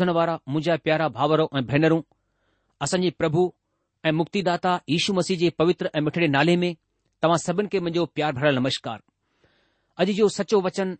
ॿुधण 0.00 0.10
वारा 0.14 0.34
मुंहिंजा 0.48 0.74
प्यारा 0.84 1.06
भावरों 1.14 1.46
ऐं 1.58 1.64
भेनरूं 1.70 2.00
असांजे 2.82 3.08
प्रभु 3.20 3.40
ऐं 4.08 4.12
मुक्तिदाता 4.20 4.72
यीशू 4.90 5.12
मसीह 5.14 5.36
जे 5.38 5.48
पवित्र 5.58 5.90
ऐं 5.94 6.00
मिठड़े 6.04 6.26
नाले 6.34 6.54
में 6.62 6.72
तव्हां 7.22 7.38
सभिनि 7.42 7.68
खे 7.72 7.80
मुंहिंजो 7.80 8.04
प्यार 8.16 8.32
भरल 8.38 8.58
नमस्कार 8.58 8.98
अॼु 10.04 10.12
जो 10.20 10.28
सचो 10.36 10.60
वचन 10.66 10.96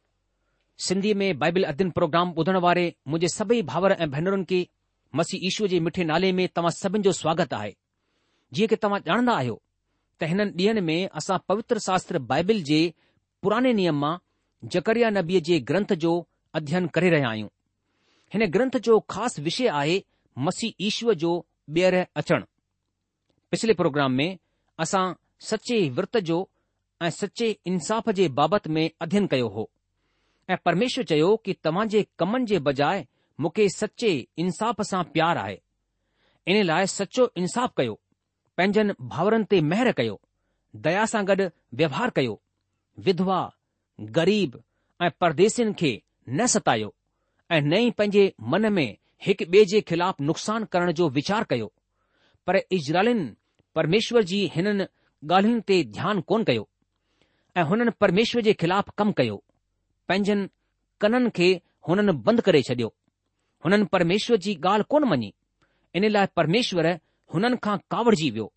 सिंधीअ 0.87 1.15
में 1.21 1.39
बाइबिल 1.39 1.65
अध्ययन 1.71 1.91
प्रोग्राम 1.99 2.33
ॿुधण 2.41 2.57
वारे 2.67 2.85
मुंहिंजे 3.09 3.29
सभई 3.37 3.63
भाउर 3.71 3.93
ऐं 3.93 4.11
भेनरुनि 4.17 4.45
खे 4.53 4.61
मसीह 5.21 5.47
ईशु 5.51 5.67
जे 5.75 5.81
मिठे 5.87 6.05
नाले 6.13 6.33
में 6.41 6.47
तव्हां 6.57 6.71
सभिनि 6.81 7.03
जो 7.09 7.13
स्वागत 7.23 7.55
आहे 7.61 7.73
जीअं 8.55 8.69
की 8.73 8.77
तव्हां 8.85 9.01
ॼाणंदा 9.09 9.37
आहियो 9.41 9.57
त 10.21 10.29
हिननि 10.35 10.53
ॾींहनि 10.67 10.81
में 10.91 10.99
असां 11.23 11.39
पवित्र 11.53 11.79
शास्त्र 11.89 12.19
बाइबिल 12.35 12.63
जे 12.73 12.83
पुराणे 13.43 13.73
नियम 13.81 13.97
मां 14.07 14.13
जकरिया 14.77 15.11
नबीअ 15.21 15.41
जे 15.51 15.59
ग्रंथ 15.73 15.97
जो 16.07 16.13
अध्ययन 16.61 16.87
करे 16.99 17.11
रहिया 17.17 17.29
आहियूं 17.31 17.49
हिन 18.35 18.47
ग्रंथ 18.55 18.77
जो 18.87 18.99
ख़ासि 19.11 19.43
विषय 19.43 19.69
आहे 19.81 20.03
मसीह 20.49 20.75
ईश्वर 20.89 21.15
जो 21.23 21.33
ॿीहर 21.77 21.95
अचणु 22.21 22.45
पिछले 23.51 23.73
प्रोग्राम 23.81 24.13
में 24.21 24.37
असां 24.83 25.03
सचे 25.49 25.79
विर्त 25.97 26.17
जो 26.31 26.39
ऐं 27.07 27.11
सचे 27.17 27.49
इंसाफ़ 27.73 28.11
जे 28.21 28.29
बाबति 28.39 28.71
में 28.77 28.91
अध्ययन 29.03 29.27
कयो 29.35 29.49
हो 29.57 29.69
ऐं 30.51 30.57
परमेश्वर 30.65 31.05
चयो 31.11 31.29
कि 31.45 31.53
तव्हां 31.65 31.87
जे 31.95 32.05
कमनि 32.19 32.45
जे 32.53 32.59
बजाए 32.69 33.07
मूंखे 33.41 33.69
सचे 33.77 34.11
इंसाफ़ 34.45 34.83
सां 34.91 35.03
प्यार 35.15 35.39
आहे 35.45 35.59
इन 36.55 36.63
लाइ 36.67 36.87
सचो 36.95 37.31
इंसाफ़ 37.45 37.73
कयो 37.77 37.99
पंहिंजनि 38.57 38.95
भाउरनि 39.15 39.45
ते 39.55 39.61
महिर 39.73 39.93
कयो 40.03 40.21
दया 40.89 41.05
सां 41.15 41.25
गॾु 41.33 41.49
व्यवहार 41.83 42.11
कयो 42.21 42.39
विधवा 43.11 43.41
ग़रीब 44.21 44.63
ऐं 45.03 45.11
परदेसनि 45.25 45.73
खे 45.85 45.93
न 46.29 46.47
सतायो 46.57 46.95
ऐं 47.53 47.61
नई 47.61 47.91
पंहिंजे 47.99 48.25
मन 48.51 48.65
में 48.73 48.91
हिकु 49.27 49.45
ॿिए 49.45 49.65
जे 49.71 49.81
ख़िलाफ़ 49.89 50.21
नुक़सान 50.23 50.65
करण 50.73 50.93
जो 50.99 51.09
वीचार 51.19 51.45
कयो 51.51 51.73
पर 52.47 52.57
इजराल 52.77 53.09
परमेश्वर 53.75 54.23
जी 54.31 54.39
हिननि 54.55 54.85
ॻाल्हियुनि 55.35 55.61
ते 55.71 55.77
ध्यानु 55.97 56.21
कोन 56.31 56.45
कयो 56.51 56.67
ऐं 57.59 57.63
हुननि 57.71 57.91
परमेश्वर 58.05 58.43
जे 58.49 58.53
ख़िलाफ़ 58.61 58.91
कमु 58.99 59.13
कयो 59.19 59.37
पंहिंजनि 60.09 60.47
कननि 61.03 61.31
खे 61.39 61.49
हुननि 61.89 62.13
बंदि 62.27 62.43
करे 62.47 62.63
छॾियो 62.71 62.89
हुननि 63.65 63.85
परमेश्वर 63.95 64.37
जी 64.47 64.55
ॻाल्हि 64.65 64.85
कोन 64.93 65.05
मञी 65.11 65.33
इन 65.99 66.09
लाइ 66.11 66.27
परमेश्वर 66.37 66.87
हुननि 67.35 67.57
खां 67.65 67.77
कावड़जी 67.93 68.31
वियो 68.37 68.51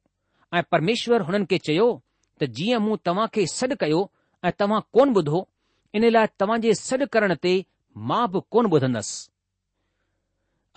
ऐं 0.58 0.64
परमेश्वर 0.72 1.22
हुननि 1.28 1.46
खे 1.52 1.58
चयो 1.68 1.90
त 2.40 2.54
जीअं 2.60 2.80
मूं 2.86 2.98
तव्हां 3.06 3.28
खे 3.36 3.46
सॾु 3.58 3.76
कयो 3.86 4.02
ऐं 4.46 4.52
तव्हां 4.60 4.82
कोन 4.98 5.16
ॿुधो 5.18 5.46
इन 5.98 6.10
लाइ 6.16 6.28
तव्हां 6.40 6.60
जे 6.68 6.74
सॾु 6.86 7.06
करण 7.16 7.36
ते 7.46 7.54
मां 7.98 8.28
बि 8.32 8.40
कोन 8.52 8.70
ॿुधंदसि 8.72 9.30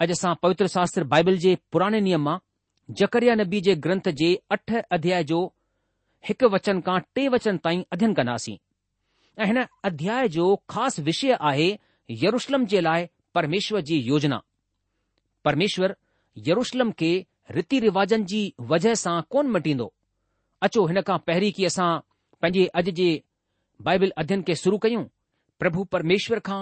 अॼु 0.05 0.13
असां 0.15 0.35
पवित्र 0.43 0.67
शास्त्र 0.75 1.05
बाइबल 1.13 1.37
जे 1.45 1.55
पुराणे 1.73 2.01
नियम 2.07 2.23
मां 2.29 2.39
जकरिया 3.01 3.35
नबी 3.41 3.61
जे 3.69 3.75
ग्रंथ 3.85 4.09
जे 4.21 4.29
अठ 4.57 4.75
अध्याय 4.97 5.25
जो 5.31 5.39
हिकु 6.29 6.49
वचन 6.55 6.81
खां 6.89 6.99
टे 7.15 7.29
वचन 7.37 7.57
ताईं 7.65 7.83
अध्यन 7.93 8.15
कंदासीं 8.15 8.57
ऐं 9.43 9.47
हिन 9.47 9.63
अध्याय 9.91 10.29
जो 10.37 10.55
ख़ासि 10.71 11.03
विषय 11.09 11.33
आहे 11.51 11.69
यरुशलम 12.25 12.65
जे 12.75 12.81
लाइ 12.81 13.07
परमेश्वर 13.35 13.81
जी 13.89 13.97
योजना 14.13 14.41
परमेश्वर 15.45 15.95
यरुशलम 16.47 16.91
खे 17.01 17.11
रीति 17.57 17.79
रिवाजनि 17.81 18.25
जी 18.31 18.41
वजह 18.73 18.95
सां 19.05 19.21
कोन 19.31 19.51
मटींदो 19.57 19.93
अचो 20.69 20.87
हिन 20.87 21.01
खां 21.09 21.19
पहिरीं 21.27 21.53
की 21.59 21.65
असां 21.71 21.91
पंहिंजे 22.43 22.67
अॼु 22.81 22.93
जे 23.01 23.09
बाइबल 23.89 24.13
अध्यन 24.23 24.43
खे 24.49 24.55
शुरू 24.63 24.79
कयूं 24.87 25.05
प्रभु 25.59 25.85
परमेश्वर 25.97 26.39
खां 26.49 26.61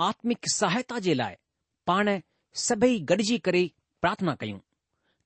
आत्मिक 0.00 0.46
सहायता 0.54 0.98
जे 1.06 1.14
लाइ 1.14 1.34
पाण 1.86 2.18
सभई 2.66 2.98
गॾिजी 3.08 3.38
करे 3.48 3.70
प्रार्थना 4.00 4.34
कयूं 4.40 4.58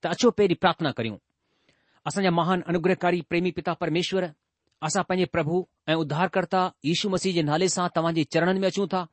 त 0.03 0.07
अचो 0.15 0.29
पहिरीं 0.39 0.55
प्रार्थना 0.61 0.91
करियूं 0.97 1.17
असांजा 2.07 2.31
महान 2.39 2.61
अनुग्रहकारी 2.73 3.21
प्रेमी 3.29 3.51
पिता 3.59 3.73
परमेश्वर 3.83 4.27
असां 4.87 5.03
पंहिंजे 5.09 5.25
प्रभु 5.33 5.65
ऐं 5.89 5.95
उद्धारकर्ता 6.03 6.61
यीशू 6.85 7.09
मसीह 7.09 7.33
जे 7.33 7.41
नाले 7.49 7.69
सां 7.75 7.87
तव्हां 7.95 8.13
जे 8.17 8.23
चरणनि 8.35 8.59
में 8.59 8.67
अचूं 8.67 8.87
था 8.93 9.05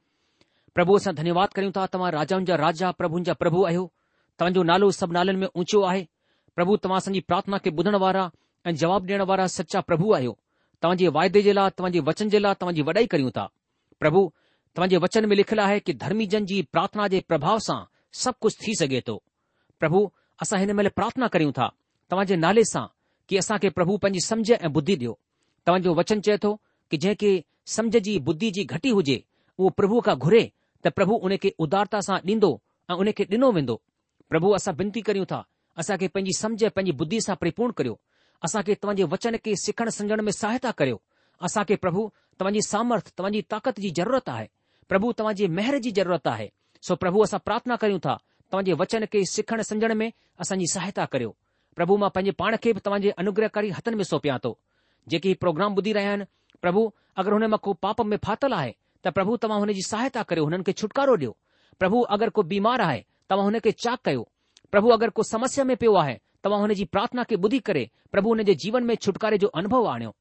प्रभु 0.74 0.96
असां 0.96 1.14
धन्यवाद 1.20 1.54
करियूं 1.58 1.72
था 1.76 1.86
तव्हां 1.94 2.10
राजाउनि 2.16 2.46
जा 2.50 2.56
राजा 2.66 2.90
प्रभुनि 3.00 3.24
जा 3.30 3.34
प्रभु 3.42 3.64
आहियो 3.70 3.84
तव्हांजो 4.38 4.62
नालो 4.72 4.90
सभु 5.00 5.12
नालनि 5.18 5.38
में 5.44 5.48
ऊचो 5.64 5.82
आहे 5.92 6.04
प्रभु 6.56 6.76
तव्हां 6.86 7.00
असांजी 7.04 7.20
प्रार्थना 7.30 7.58
खे 7.64 7.70
ॿुधण 7.80 7.94
वारा 8.04 8.26
ऐं 8.68 8.74
जवाब 8.82 9.06
ॾियण 9.08 9.22
वारा 9.32 9.46
सचा 9.58 9.80
प्रभु 9.90 10.12
आहियो 10.18 10.36
तव्हांजे 10.82 11.08
वाइदे 11.18 11.42
जे 11.48 11.52
लाइ 11.54 11.70
तव्हांजे 11.78 12.00
वचन 12.10 12.28
जे 12.34 12.38
लाइ 12.42 12.54
तव्हांजी 12.60 12.82
वॾाई 12.90 13.06
करियूं 13.14 13.30
था 13.38 13.48
प्रभु 14.00 14.30
तव्हांजे 14.76 14.96
वचन 15.02 15.24
में 15.28 15.36
लिखियलु 15.36 15.62
आहे 15.62 15.78
कि 15.80 15.92
धर्मी 15.94 16.26
जन 16.26 16.44
जी 16.46 16.60
प्रार्थना 16.72 17.06
जे 17.08 17.20
प्रभाव 17.28 17.58
सां 17.66 17.82
सभु 18.20 18.36
कुझु 18.42 18.62
थी 18.66 18.74
सघे 18.76 19.00
थो 19.08 19.16
प्रभु 19.80 20.00
असां 20.42 20.58
हिन 20.60 20.72
महिल 20.76 20.88
प्रार्थना 20.96 21.26
करियूं 21.34 21.52
था 21.58 21.68
तव्हांजे 22.10 22.36
नाले 22.36 22.64
सां 22.72 22.86
कि 23.28 23.36
असांखे 23.38 23.70
प्रभु 23.76 23.96
पंहिंजी 24.02 24.20
समझ 24.26 24.50
ऐं 24.52 24.72
बुद्धि 24.72 24.96
ॾियो 24.96 25.18
तव्हांजो 25.66 25.94
वचन 25.98 26.20
चए 26.26 26.36
थो 26.44 26.50
कि 26.90 26.96
जंहिंखे 27.04 27.32
समझ 27.74 27.96
जी 28.08 28.18
बुद्धि 28.28 28.50
जी 28.56 28.64
घटी 28.76 28.90
हुजे 28.96 29.16
उहो 29.58 29.68
प्रभु 29.78 30.00
खां 30.08 30.16
घुरे 30.26 30.42
त 30.84 30.88
प्रभु 30.96 31.14
उन 31.26 31.36
खे 31.44 31.54
उदारता 31.66 32.00
सां 32.08 32.18
ॾींदो 32.30 32.50
ऐं 32.90 32.96
उन 33.04 33.10
खे 33.18 33.24
ॾिनो 33.32 33.50
वेंदो 33.58 33.80
प्रभु 34.30 34.50
असां 34.58 34.74
विनती 34.80 35.00
करियूं 35.10 35.26
था 35.32 35.40
असांखे 35.84 36.08
पंहिंजी 36.14 36.32
समझ 36.40 36.58
पंहिंजी 36.64 36.92
बुद्धि 37.02 37.20
सां 37.28 37.36
परिपूर्ण 37.42 37.72
करियो 37.78 37.98
असांखे 38.48 38.74
तव्हांजे 38.82 39.04
वचन 39.14 39.36
खे 39.44 39.54
सिखण 39.66 39.88
समझण 40.00 40.20
में 40.28 40.32
सहायता 40.42 40.70
करियो 40.82 41.00
असांखे 41.48 41.76
प्रभु 41.84 42.08
तव्हांजी 42.40 42.60
सामर्थ 42.72 43.12
तव्हांजी 43.18 43.40
ताक़त 43.50 43.80
जी 43.84 43.90
ज़रूरत 44.00 44.28
आहे 44.36 44.46
प्रभु 44.88 45.04
तव्हां 45.08 45.14
तव्हांजी 45.18 45.46
मेहर 45.58 45.76
जी 45.84 45.90
ज़रूरत 45.98 46.26
आहे 46.28 46.48
सो 46.86 46.94
प्रभु 47.02 47.20
असां 47.26 47.38
प्रार्थना 47.48 47.76
करियूं 47.82 47.98
था 48.06 48.14
तव्हांजे 48.52 48.72
वचन 48.80 49.04
खे 49.12 49.24
सिखण 49.34 49.62
समझण 49.68 49.94
में 50.00 50.10
असांजी 50.44 50.66
सहायता 50.72 51.04
करियो 51.14 51.30
प्रभु 51.76 51.96
मां 52.02 52.10
पंहिंजे 52.16 52.30
पाण 52.42 52.56
खे 52.64 52.72
बि 52.72 52.80
तव्हांजे 52.86 53.10
अनुग्रहकारी 53.22 53.70
हथनि 53.78 53.96
में 54.00 54.04
सौंपियां 54.08 54.38
थो 54.44 54.52
जेके 55.14 55.28
ही 55.28 55.34
प्रोग्राम 55.44 55.74
ॿुधी 55.80 55.92
रहिया 55.98 56.10
आहिनि 56.10 56.24
प्रभु 56.66 56.84
अगरि 57.22 57.32
हुन 57.38 57.46
मां 57.54 57.58
को 57.68 57.72
पाप 57.86 58.00
में 58.12 58.16
फाथल 58.28 58.52
आहे 58.58 58.72
त 59.06 59.12
प्रभु 59.18 59.36
तव्हां 59.44 59.60
हुन 59.64 59.72
जी 59.78 59.82
सहायता 59.88 60.22
करियो 60.32 60.44
हुननि 60.50 60.64
खे 60.68 60.72
छुटकारो 60.82 61.16
ॾियो 61.20 61.34
प्रभु 61.84 62.00
अगरि 62.18 62.30
को 62.34 62.42
बीमार 62.52 62.80
आहे 62.88 63.04
तव्हां 63.30 63.50
हुन 63.50 63.58
खे 63.66 63.72
चाक 63.86 64.02
कयो 64.10 64.26
प्रभु 64.74 64.88
अगरि 64.98 65.16
को 65.16 65.22
समस्या 65.32 65.64
में 65.72 65.76
पियो 65.84 65.94
आहे 66.04 66.18
तव्हां 66.44 66.60
हुन 66.66 66.74
जी 66.80 66.84
प्रार्थना 66.96 67.22
खे 67.32 67.36
ॿुधी 67.46 67.58
करे 67.70 67.88
प्रभु 68.12 68.34
हुन 68.34 68.42
जे 68.50 68.54
जीवन 68.66 68.84
में 68.88 68.94
छुटकारे 69.06 69.38
जो 69.44 69.48
अनुभव 69.62 69.86
आणियो 69.96 70.14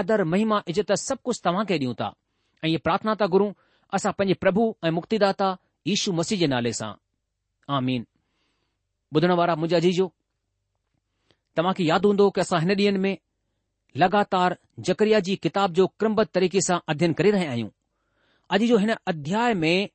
आदर 0.00 0.24
महिमा 0.34 0.62
इज़त 0.74 0.92
सभु 1.08 1.20
कुझु 1.30 1.40
तव्हां 1.48 1.64
खे 1.72 1.78
ॾियूं 1.78 1.94
था 2.04 2.14
ऐं 2.64 2.68
इहे 2.68 2.78
प्रार्थना 2.88 3.14
था 3.20 3.26
गुरू 3.36 3.52
असां 3.96 4.12
पंहिंजे 4.18 4.34
प्रभु 4.44 4.62
ऐं 4.86 4.90
मुक्तिदाता 4.98 5.48
यीशू 5.88 6.10
मसीह 6.18 6.38
जे 6.42 6.46
नाले 6.54 6.72
सां 6.80 6.92
आमीन 7.78 8.02
ॿुधण 9.16 9.32
वारा 9.40 9.54
मुंहिंजा 9.62 9.76
अजीजो 9.82 10.06
तव्हां 11.56 11.74
खे 11.80 11.84
यादि 11.90 12.06
हूंदो 12.10 12.26
की 12.36 12.40
असां 12.44 12.60
हिन 12.64 12.70
ॾींहनि 12.78 12.98
में 13.04 13.14
लगातार 14.02 14.56
जकरिया 14.88 15.20
जी 15.26 15.36
किताब 15.46 15.74
जो 15.78 15.86
क्रमबद्ध 16.02 16.30
तरीक़े 16.38 16.60
सां 16.68 16.78
अध्ययन 16.94 17.12
करे 17.20 17.30
रहिया 17.36 17.50
आहियूं 17.56 17.70
अॼु 18.54 18.68
जो 18.72 18.78
हिन 18.84 18.94
अध्याय 19.12 19.54
में 19.62 19.88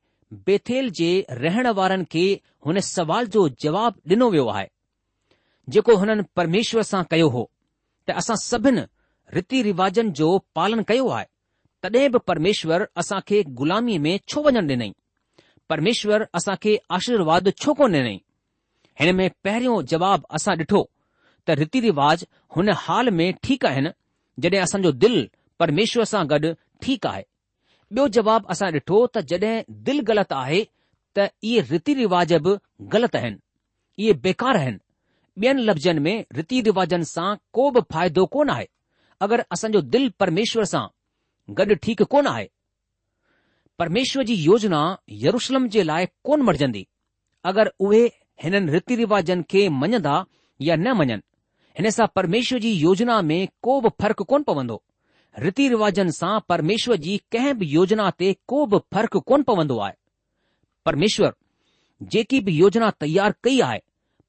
बेथेल 0.46 0.90
जे 1.00 1.10
रहण 1.44 1.66
वारनि 1.80 2.04
खे 2.14 2.24
हुन 2.68 2.80
सवाल 2.92 3.26
जो 3.36 3.48
जवाब 3.66 4.00
ॾिनो 4.14 4.30
वियो 4.36 4.46
आहे 4.56 4.68
जेको 5.74 5.96
हुननि 6.04 6.22
परमेश्वर 6.40 6.88
सां 6.92 7.02
कयो 7.14 7.28
हो 7.36 7.44
त 8.06 8.18
असां 8.22 8.36
सभिनि 8.46 8.86
रीति 9.38 9.62
रिवाजनि 9.70 10.16
जो 10.22 10.30
पालन 10.60 10.82
कयो 10.92 11.08
आहे 11.18 11.28
तॾहिं 11.82 12.08
बि 12.12 12.18
परमेश्वर 12.26 12.82
असां 13.00 13.20
खे 13.28 13.42
ग़ुलामी 13.58 13.96
में 14.06 14.16
छो 14.28 14.42
वञणु 14.44 14.60
ॾिनई 14.70 14.90
परमेश्वर 15.70 16.24
असां 16.38 16.54
खे 16.62 16.74
आशीर्वाद 16.96 17.48
छो 17.62 17.72
कोन 17.78 17.94
ॾिनई 17.96 18.18
हिन 19.00 19.14
में 19.20 19.30
पहिरियों 19.44 19.80
जवाब 19.92 20.24
असां 20.38 20.54
ॾिठो 20.60 20.82
त 21.46 21.56
रीति 21.60 21.80
रिवाज 21.84 22.24
हुन 22.56 22.68
हाल 22.84 23.10
में 23.20 23.32
ठीकु 23.42 23.66
आहिनि 23.68 23.90
जॾहिं 24.42 24.60
असांजो 24.62 24.92
दिल 25.04 25.16
परमेश्वर 25.60 26.04
सां 26.12 26.24
गॾु 26.32 26.52
ठीकु 26.82 27.08
आहे 27.12 27.24
ॿियो 27.96 28.06
जवाब 28.16 28.46
असां 28.56 28.70
ॾिठो 28.78 29.00
त 29.14 29.24
जॾहिं 29.32 29.64
दिल 29.88 30.00
ग़लति 30.12 30.34
आहे 30.44 30.62
त 31.18 31.28
इहे 31.48 31.66
रीति 31.72 31.94
रिवाज 32.02 32.32
बि 32.46 32.56
ग़लति 32.92 33.18
आहिनि 33.24 33.40
इहे 34.02 34.12
बेकार 34.28 34.56
आहिनि 34.62 34.78
ॿियनि 35.46 35.62
लफ़्ज़नि 35.70 36.00
में 36.08 36.14
रीति 36.40 36.60
रिवाजनि 36.70 37.04
सां 37.14 37.28
को 37.58 37.70
बि 37.74 37.80
फ़ाइदो 37.94 38.24
कोन 38.36 38.50
आहे 38.56 38.66
अगरि 39.28 39.42
असांजो 39.56 39.80
दिल 39.94 40.08
परमेश्वर 40.20 40.64
सां 40.74 40.86
गॾु 41.58 41.74
ठीकु 41.84 42.04
कोन 42.12 42.26
आहे 42.34 42.46
परमेश्वर 43.80 44.22
जी 44.30 44.34
योजना 44.48 44.80
यरूशलम 45.24 45.66
जे 45.74 45.82
लाइ 45.90 46.06
कोन 46.28 46.42
मटिजंदी 46.48 46.82
अगरि 47.50 47.70
उहे 47.86 48.02
हिननि 48.44 48.70
रीति 48.74 48.94
रिवाजनि 49.00 49.42
खे 49.50 49.62
मञंदा 49.80 50.14
या 50.68 50.76
न 50.84 50.94
मञनि 51.00 51.16
हिन 51.78 51.90
सां 51.96 52.06
परमेश्वर 52.18 52.58
जी 52.66 52.70
योजना 52.82 53.20
में 53.30 53.38
को 53.66 53.80
बि 53.80 53.88
फ़र्क़ु 54.02 54.24
कोन 54.32 54.42
पवंदो 54.50 54.76
रीति 55.46 55.68
रिवाजनि 55.74 56.12
सां 56.20 56.32
परमेश्वर 56.52 56.96
जी 57.06 57.16
कंहिं 57.32 57.54
बि 57.58 57.66
योजना 57.74 58.06
ते 58.22 58.28
को 58.52 58.58
बि 58.72 58.78
फ़र्क़ु 58.94 59.20
कोन 59.32 59.42
पवंदो 59.50 59.78
आहे 59.86 59.94
परमेश्वर 60.86 61.34
जेकी 62.12 62.40
बि 62.44 62.52
योजना 62.60 62.90
तयार 63.02 63.34
कई 63.44 63.60
आहे 63.70 63.80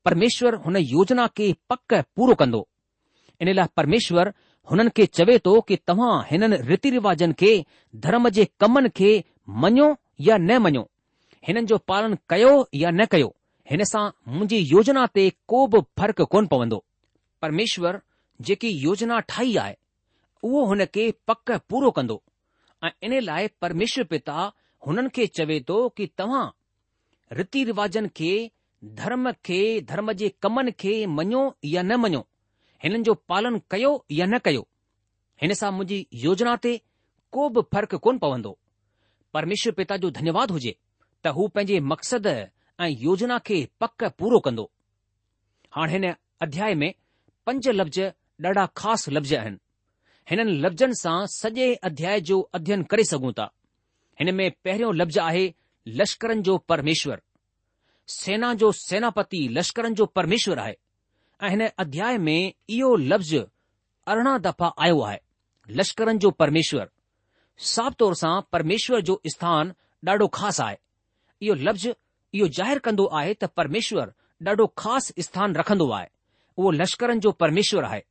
परमेश्वर 0.06 0.54
हुन 0.66 0.78
योजना 0.96 1.28
खे 1.38 1.54
पक 1.70 2.02
पूरो 2.16 2.36
कंदो 2.42 2.68
इन 3.42 3.54
लाइ 3.60 3.68
परमेश्वर 3.78 4.34
हुननि 4.70 4.90
खे 4.98 5.06
चवे 5.18 5.38
थो 5.46 5.54
कि 5.68 5.76
तव्हां 5.88 6.14
हिननि 6.32 6.58
रीति 6.70 6.90
रिवाजनि 6.96 7.34
खे 7.42 7.54
धर्म 8.06 8.30
जे 8.38 8.46
कमनि 8.62 8.90
खे 9.00 9.12
मञो 9.64 9.88
या 10.28 10.38
न 10.48 10.58
मञो 10.66 10.88
हिननि 11.48 11.66
जो 11.72 11.78
पालन 11.92 12.18
कयो 12.30 12.52
या 12.84 12.92
न 13.00 13.06
कयो 13.12 13.34
हिन 13.72 13.84
सां 13.94 14.04
मुंहिंजी 14.28 14.58
योजना 14.76 15.06
ते 15.16 15.24
को 15.54 15.66
बि 15.74 15.82
फ़र्क़ु 16.00 16.26
कोन 16.36 16.48
पवंदो 16.54 16.84
परमेश्वर 17.42 18.00
जेकी 18.48 18.70
योजना 18.86 19.20
ठाही 19.32 19.56
आहे 19.64 19.76
उहो 20.44 20.64
हुन 20.72 20.86
खे 20.96 21.12
पक 21.28 21.52
पूरो 21.70 21.92
कंदो 21.98 22.22
ऐं 22.86 22.92
इन 23.06 23.20
लाइ 23.24 23.48
परमेश्वर 23.62 24.04
पिता 24.14 24.52
हुननि 24.88 25.10
खे 25.16 25.26
चवे 25.40 25.60
थो 25.70 25.78
कि 25.98 26.06
तव्हां 26.18 26.46
रीति 27.38 27.64
रिवाजनि 27.70 28.08
खे 28.18 28.32
धर्म 29.02 29.32
खे 29.46 29.60
धर्म 29.94 30.12
जे 30.22 30.30
कमनि 30.44 30.72
खे 30.84 30.94
मञो 31.20 31.44
या 31.74 31.82
न 31.92 32.00
मञो 32.06 32.26
हिननि 32.84 33.02
जो 33.08 33.14
पालन 33.30 33.58
कयो 33.72 33.90
या 34.20 34.26
न 34.26 34.38
कयो 34.46 34.68
हिन 35.42 35.54
सां 35.60 35.72
मुंहिंजी 35.72 36.00
योजना 36.24 36.54
ते 36.64 36.72
को 37.34 37.48
बि 37.56 37.62
फ़र्क़ु 37.74 37.98
कोन 38.06 38.18
पवंदो 38.24 38.58
परमेश्वर 39.34 39.72
पिता 39.80 39.98
जो 40.04 40.10
धन्यवाद 40.18 40.52
हुजे 40.56 40.74
त 41.24 41.28
हू 41.38 41.48
पंहिंजे 41.56 41.80
मक़सद 41.92 42.26
ऐं 42.86 42.90
योजना 43.06 43.38
खे 43.48 43.58
पक 43.82 44.04
पूरो 44.20 44.40
कंदो 44.46 44.66
हाणे 45.76 45.94
हिन 45.96 46.06
अध्याय 46.48 46.74
में 46.82 46.92
पंज 47.48 47.68
लफ़्ज़ 47.80 48.02
ॾाढा 48.48 48.66
ख़ासि 48.78 49.12
लफ़्ज़ 49.16 49.34
आहिनि 49.40 49.58
हिननि 50.30 50.52
लफ़्ज़नि 50.66 50.96
सां 51.04 51.18
सॼे 51.40 51.68
अध्याय 51.90 52.22
जो 52.30 52.38
अध्ययन 52.58 52.84
करे 52.92 53.04
सघूं 53.12 53.32
था 53.40 53.48
हिन 54.20 54.34
में 54.36 54.50
पहिरियों 54.66 54.96
लफ़्ज़ 55.02 55.20
आहे 55.30 55.46
लश्करनि 56.02 56.42
जो 56.48 56.58
परमेश्वर 56.74 57.22
सेना 58.22 58.54
जो 58.62 58.72
सेनापति 58.86 59.42
लश्करनि 59.58 59.96
जो 60.02 60.06
परमेश्वर 60.20 60.60
आहे 60.66 60.76
ऐं 61.44 61.50
हिन 61.50 61.68
अध्याय 61.80 62.18
में 62.28 62.52
इहो 62.74 62.96
लफ़्ज़ 62.96 63.36
अरिड़हं 64.14 64.42
दफ़ा 64.42 64.68
आयो 64.86 65.00
आहे 65.02 65.18
लश्करनि 65.80 66.18
जो 66.26 66.30
परमेश्वर 66.42 66.90
साफ़ 67.74 67.94
तौर 68.00 68.16
सां 68.16 68.40
परमेश्वर 68.52 69.02
जो 69.10 69.20
स्थान 69.36 69.74
ॾाढो 70.10 70.28
ख़ासि 70.38 70.64
आहे 70.64 70.76
इहो 71.46 71.54
लफ़्ज़ 71.68 71.88
इहो 72.34 72.48
ज़ाहिरु 72.58 72.80
कंदो 72.86 73.06
आहे 73.20 73.34
त 73.34 73.46
परमेश्वर 73.58 74.12
ॾाढो 74.48 74.66
ख़ासि 74.80 75.22
स्थान 75.28 75.54
रखंदो 75.56 75.90
आहे 75.98 76.08
उहो 76.58 76.72
लश्करनि 76.72 77.20
जो 77.26 77.32
परमेश्वर 77.44 77.84
आहे 77.86 78.02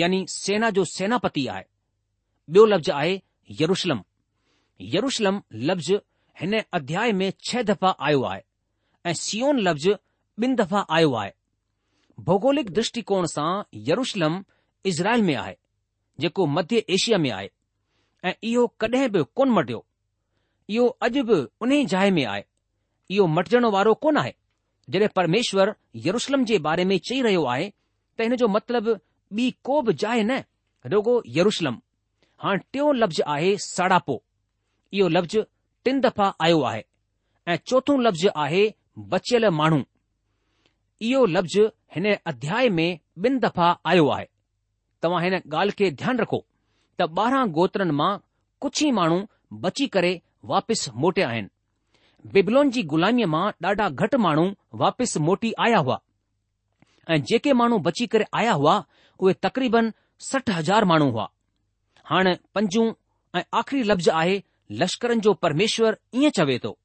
यानी 0.00 0.24
सेना 0.34 0.70
जो 0.76 0.84
सेनापति 0.94 1.46
आहे 1.54 1.64
ॿियो 2.54 2.64
लफ़्ज़ 2.66 2.90
आहे 2.92 3.20
यरुशलम 3.60 4.02
यरुशलम 4.96 5.40
लफ़्ज़ 5.70 5.92
हिन 6.40 6.58
अध्याय 6.80 7.12
में 7.22 7.30
छह 7.46 7.62
दफ़ा 7.72 7.94
आयो 8.10 8.22
आहे 8.32 8.42
ऐं 9.10 9.14
सियोन 9.24 9.60
लफ़्ज़ 9.68 9.88
ॿिनि 9.90 10.54
दफ़ा 10.62 10.86
आयो 11.00 11.12
आहे 11.22 11.32
भौगोलिक 12.20 12.70
दृष्टिकोण 12.70 13.26
सां 13.26 13.62
यरूशलम 13.88 14.44
इज़राइल 14.86 15.22
में 15.22 15.34
आहे 15.34 15.56
जेको 16.20 16.46
मध्य 16.46 16.84
एशिया 16.96 17.18
में 17.18 17.30
आहे 17.30 17.50
ऐं 18.28 18.32
इहो 18.48 18.66
कॾहिं 18.80 19.08
बि 19.12 19.22
कोन 19.36 19.50
मटियो 19.58 19.84
इहो 20.70 20.86
अॼु 21.04 21.22
बि 21.28 21.40
उन्ही 21.60 21.84
जाइ 21.92 22.10
में 22.18 22.24
आहे 22.24 22.44
इहो 23.10 23.26
मटिजण 23.36 23.64
वारो 23.74 23.94
कोन 24.04 24.16
आहे 24.18 24.34
जॾहिं 24.90 25.08
परमेश्वर 25.16 25.74
यरुषलम 26.06 26.44
जे 26.44 26.58
बारे 26.66 26.84
में 26.90 26.96
चई 27.08 27.20
रहियो 27.22 27.44
आहे 27.54 27.68
त 28.18 28.20
हिन 28.20 28.36
जो 28.36 28.48
मतिलबु 28.54 28.96
ॿी 29.38 29.50
को 29.64 29.80
बि 29.82 29.92
जाइ 30.02 30.22
न 30.30 30.42
रोगो 30.92 31.22
यरुशलम 31.38 31.78
हाणे 32.44 32.60
टियों 32.72 32.94
लफ़्ज़ 32.96 33.20
आहे 33.36 33.56
साड़ापो 33.66 34.22
इहो 34.92 35.08
लफ़्ज़ 35.08 35.38
टिन 35.84 36.00
दफ़ा 36.00 36.32
आयो 36.44 36.60
आहे 36.70 36.84
ऐं 37.48 37.56
चोथों 37.66 38.00
लफ़्ज़ 38.06 38.26
आहे 38.44 38.62
बचियल 39.12 39.48
माण्हू 39.60 39.80
इहो 41.10 41.24
लफ़्ज़ 41.36 41.58
हिन 41.94 42.14
अध्याय 42.26 42.68
में 42.76 42.90
ॿिन 43.24 43.38
दफ़ा 43.38 43.66
आयो 43.86 44.06
आहे 44.10 44.26
तव्हां 45.02 45.22
हिन 45.24 45.34
ॻाल्हि 45.36 45.74
खे 45.78 45.90
ध्यानु 46.02 46.22
रखो 46.22 46.38
त 47.00 47.08
ॿारहं 47.18 47.50
गोत्रनि 47.58 47.92
मां 48.00 48.10
कुझु 48.64 48.86
ई 48.86 48.90
माण्हू 49.00 49.18
बची 49.64 49.86
करे 49.96 50.12
वापसि 50.52 50.90
मोटिया 51.04 51.28
आहिनि 51.28 52.28
बिबलोन 52.36 52.70
जी 52.74 52.82
गुलामीअ 52.94 53.28
मां 53.34 53.44
ॾाढा 53.64 53.88
घटि 54.02 54.16
माण्हू 54.26 54.46
वापसि 54.84 55.20
मोटी 55.26 55.52
आया 55.66 55.78
हुआ 55.84 55.98
ऐं 57.12 57.20
जेके 57.30 57.52
माण्हू 57.60 57.78
बची 57.88 58.06
करे 58.16 58.24
आया 58.40 58.52
हुआ 58.62 58.76
उहे 59.20 59.34
तक़रीबन 59.44 59.92
सठि 60.30 60.52
हज़ार 60.58 60.84
माण्हू 60.92 61.10
हुआ 61.14 61.28
हाणे 62.10 62.34
पंजू 62.54 62.86
ऐं 63.38 63.42
आख़िरी 63.60 63.82
लफ़्ज़ 63.90 64.10
आहे 64.10 64.40
लश्करनि 64.80 65.20
जो 65.28 65.32
परमेश्वर 65.44 65.96
ईअं 66.20 66.30
चवे 66.38 66.58
थो 66.64 66.76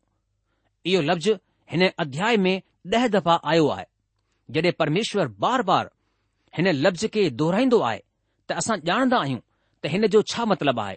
इहो 0.92 1.02
लफ़्ज़ 1.12 1.32
हिन 1.74 1.90
अध्याय 2.06 2.38
में 2.48 2.56
ॾह 2.98 3.08
दफ़ा 3.16 3.36
आयो 3.54 3.68
आहे 3.76 3.86
जॾहिं 4.51 4.72
परमेश्वर 4.80 5.27
बार 5.39 5.62
बार 5.70 5.89
हिन 6.58 6.68
लफ़्ज़ 6.74 7.06
खे 7.13 7.30
दोहराईंदो 7.39 7.80
आहे 7.88 8.00
त 8.50 8.51
असां 8.62 8.77
ॼाणंदा 8.88 9.18
आहियूं 9.22 9.39
त 9.84 9.88
हिन 9.94 10.08
जो 10.13 10.22
छा 10.34 10.46
मतिलबु 10.48 10.82
आहे 10.82 10.96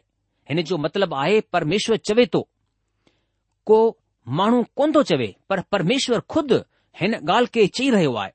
हिन 0.49 0.61
जो 0.71 0.77
मतिलबु 0.85 1.15
आहे 1.23 1.41
परमेश्वर 1.53 1.97
चवे 2.09 2.25
थो 2.35 2.43
को 3.67 3.79
माण्हू 4.39 4.63
कोन 4.77 4.93
थो 4.95 5.03
चवे 5.11 5.27
पर 5.49 5.61
परमेश्वर 5.73 6.21
खुद 6.35 6.53
हिन 7.01 7.15
ॻाल्हि 7.15 7.49
खे 7.55 7.67
चई 7.79 7.91
रहियो 7.91 8.15
आहे 8.23 8.33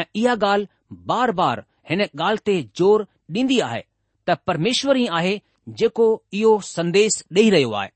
ऐं 0.00 0.04
इहा 0.22 0.34
ॻाल्हि 0.46 0.98
बार 1.12 1.30
बार 1.40 1.64
हिन 1.90 2.00
ॻाल्हि 2.02 2.44
ते 2.46 2.60
ज़ोर 2.80 3.04
ॾींदी 3.36 3.60
आहे 3.68 3.80
त 4.28 4.36
परमेश्वर 4.46 4.96
ई 5.00 5.06
आहे 5.20 5.38
जेको 5.80 6.06
इहो 6.38 6.58
संदेश 6.74 7.22
ॾेई 7.36 7.50
रहियो 7.56 7.70
आहे 7.80 7.90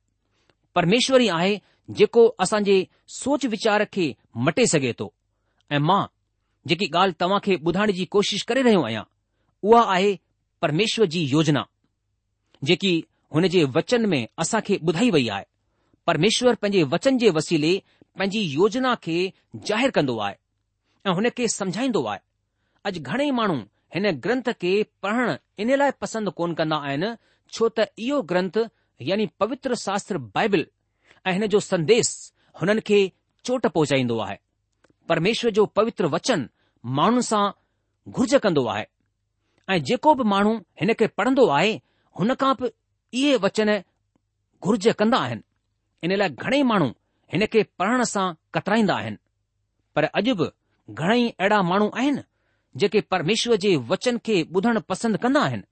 परमेश्वर 0.75 1.21
ई 1.23 1.29
आहे 1.39 1.55
जेको 1.99 2.27
असांजे 2.41 2.85
सोच 3.21 3.45
वीचार 3.55 3.85
खे 3.93 4.13
मटे 4.47 4.67
सघे 4.75 4.93
थो 4.99 5.13
ऐं 5.73 5.79
मां 5.89 6.05
जेकी 6.67 6.87
ॻाल्हि 6.95 7.15
तव्हां 7.21 7.39
खे 7.45 7.57
ॿुधाइण 7.67 7.91
जी 7.97 8.05
कोशिश 8.17 8.43
करे 8.49 8.63
रहियो 8.63 8.83
आहियां 8.83 9.03
उहा 9.71 9.83
आहे 9.95 10.17
परमेश्वर 10.63 11.07
जी 11.15 11.21
योजना 11.33 11.65
जेकी 12.71 12.93
हुन 13.35 13.47
जे 13.55 13.65
वचन 13.77 14.07
में 14.11 14.25
खे 14.67 14.77
ॿुधाई 14.89 15.11
वई 15.17 15.29
आहे 15.35 15.45
परमेश्वर 16.07 16.55
पंहिंजे 16.63 16.83
वचन 16.95 17.19
जे 17.19 17.31
वसीले 17.39 17.77
पंहिंजी 18.19 18.41
योजना 18.41 18.95
खे 19.05 19.17
ज़ाहिर 19.69 19.91
कंदो 19.99 20.19
आहे 20.27 20.35
ऐं 21.07 21.13
हुन 21.15 21.29
खे 21.37 21.49
समझाईंदो 21.57 22.05
आहे 22.13 22.21
अॼु 22.89 23.01
घणेई 23.03 23.31
माण्हू 23.41 23.57
हिन 23.95 24.11
ग्रंथ 24.27 24.49
खे 24.61 24.73
पढ़ण 25.03 25.37
इन 25.65 25.75
लाइ 25.83 25.91
पसंदि 26.01 26.31
कोन 26.39 26.55
कंदा 26.61 26.77
आहिनि 26.89 27.13
छो 27.55 27.69
त 27.79 27.87
इहो 28.05 28.21
ग्रंथ 28.33 28.59
यानी 29.11 29.27
पवित्र 29.41 29.75
शास्त्र 29.85 30.19
बाइबिल 30.37 30.67
ऐं 31.27 31.33
हिन 31.35 31.47
जो 31.55 31.61
संदेश 31.73 32.11
हुननि 32.61 32.81
खे 32.89 33.01
चोट 33.45 33.67
पहुचाईंदो 33.67 34.19
आहे 34.27 34.37
परमेश्वर 35.09 35.51
जो 35.61 35.65
पवित्र 35.81 36.07
वचन 36.17 36.49
माण्हुनि 36.85 37.23
सां 37.23 37.51
घुर्ज 38.13 38.35
कंदो 38.43 38.65
आहे 38.73 38.85
ऐं 39.75 39.79
जेको 39.91 40.15
बि 40.21 40.25
माण्हू 40.33 40.51
हिन 40.81 40.93
खे 41.03 41.07
पढ़ंदो 41.21 41.47
आहे 41.59 41.71
हुन 42.19 42.35
खां 42.43 42.53
बि 42.63 42.69
इहे 43.21 43.37
वचन 43.45 43.71
घुर्ज 44.67 44.89
कंदा 45.03 45.19
आहिनि 45.29 45.43
इन 46.09 46.17
लाइ 46.23 46.29
घणेई 46.49 46.63
माण्हू 46.73 46.89
हिन 47.35 47.45
खे 47.55 47.63
पढ़ण 47.83 48.03
सां 48.15 48.27
कतराईंदा 48.55 48.95
आहिनि 48.97 49.17
पर 49.97 50.05
अॼु 50.21 50.35
बि 50.43 50.47
घणेई 50.95 51.29
अहिड़ा 51.39 51.63
माण्हू 51.71 51.89
आहिनि 52.03 52.23
जेके 52.83 53.01
परमेश्वर 53.15 53.57
जे 53.65 53.75
वचन 53.91 54.19
खे 54.27 54.41
ॿुधण 54.55 54.79
पसंदि 54.89 55.19
कंदा 55.25 55.43
आहिनि 55.49 55.65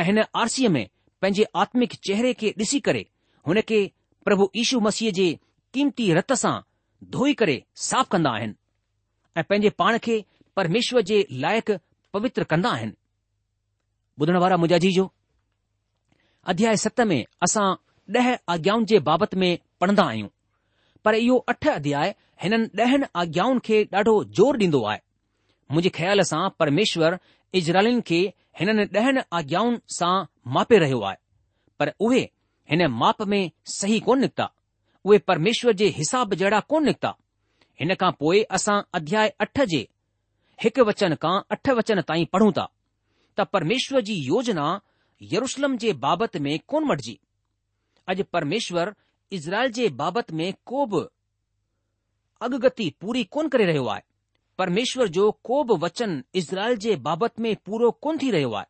ऐं 0.00 0.04
हिन 0.10 0.18
आरसीअ 0.40 0.68
में 0.76 0.84
पंहिंजे 1.22 1.44
आत्मिक 1.64 1.92
चेहरे 2.06 2.32
खे 2.42 2.52
ॾिसी 2.62 2.80
करे 2.88 3.04
हुन 3.46 3.60
खे 3.68 3.78
प्रभु 4.24 4.48
यीशू 4.60 4.80
मसीह 4.90 5.10
जे 5.20 5.28
क़ीमती 5.74 6.12
रत 6.20 6.32
सां 6.44 6.54
धोई 7.16 7.34
करे 7.42 7.56
साफ़ 7.88 8.08
कंदा 8.16 8.30
आहिनि 8.38 8.54
ऐं 9.38 9.42
पंहिंजे 9.48 9.70
पाण 9.78 9.98
खे 10.02 10.22
परमेश्वर 10.56 11.00
जे 11.08 11.16
लाइक़ु 11.44 11.74
पवित्र 12.14 12.44
कंदा 12.52 12.70
आहिनि 12.76 12.92
ॿुधण 14.20 14.36
वारा 14.42 14.56
मुंहिंजाजी 14.56 14.92
जो 14.96 15.10
अध्याय 16.52 16.76
सत 16.84 17.00
में 17.10 17.20
असां 17.46 17.66
ॾह 18.16 18.26
आज्ञाउनि 18.54 18.84
जे 18.90 18.98
बाबति 19.08 19.36
में 19.42 19.58
पढ़ंदा 19.80 20.02
आहियूं 20.10 20.28
पर 21.04 21.14
इहो 21.14 21.36
अठ 21.52 21.68
अध्याय 21.68 22.14
हिननि 22.42 22.66
ॾहनि 22.84 23.06
आज्ञाउनि 23.22 23.60
खे 23.66 23.82
ॾाढो 23.94 24.14
ज़ोर 24.38 24.58
ॾींदो 24.60 24.82
आहे 24.90 25.00
मुंहिंजे 25.70 25.90
ख़्याल 25.98 26.20
सां 26.32 26.40
परमेश्वर 26.62 27.18
इजराइलनि 27.60 28.00
खे 28.10 28.20
हिननि 28.60 28.84
ॾहनि 29.00 29.20
आज्ञाउनि 29.40 29.78
सां 29.98 30.14
मापे 30.56 30.78
रहियो 30.84 31.00
आहे 31.10 31.16
पर 31.78 31.92
उहे 32.08 32.22
हिन 32.70 32.86
माप 33.02 33.22
में 33.32 33.42
सही 33.78 34.00
कोन 34.08 34.20
निकिता 34.26 34.50
उहे 35.04 35.18
परमेश्वर 35.32 35.72
जे 35.82 35.88
हिसाब 36.00 36.34
जहिड़ा 36.34 36.60
कोन 36.72 36.84
निकिता 36.86 37.14
हिन 37.80 37.94
खां 38.00 38.10
पोइ 38.20 38.42
असां 38.56 38.80
अध्याय 38.98 39.28
अठ 39.44 39.60
जे 39.72 39.80
हिकु 40.64 40.82
वचन 40.88 41.14
खां 41.22 41.36
अठ 41.54 41.68
वचन 41.78 42.00
ताईं 42.08 42.26
पढ़ूं 42.32 42.52
था 42.58 42.66
त 43.38 43.46
परमेश्वर 43.52 44.00
जी 44.08 44.14
योजना 44.26 44.66
यरुशलम 45.32 45.76
जे 45.82 45.92
बाबति 46.04 46.38
में 46.46 46.58
कोन 46.70 46.84
मटिजी 46.90 47.18
अॼु 48.12 48.24
परमेश्वर 48.32 48.94
इज़राइल 49.38 49.70
जे 49.78 49.88
बाबति 50.00 50.34
में 50.36 50.46
को 50.70 50.84
बि 50.92 51.02
अगगती 52.46 52.88
पूरी 53.00 53.24
कोन 53.36 53.48
करे 53.52 53.64
रहियो 53.66 53.84
आहे 53.94 54.02
परमेश्वर 54.58 55.08
जो 55.16 55.30
को 55.44 55.62
बि 55.70 55.74
वचन 55.84 56.22
इज़राइल 56.40 56.76
जे 56.84 56.96
बाबति 57.08 57.42
में 57.42 57.54
पूरो 57.66 57.90
कोन 58.06 58.18
थी 58.22 58.30
रहियो 58.30 58.52
आहे 58.60 58.66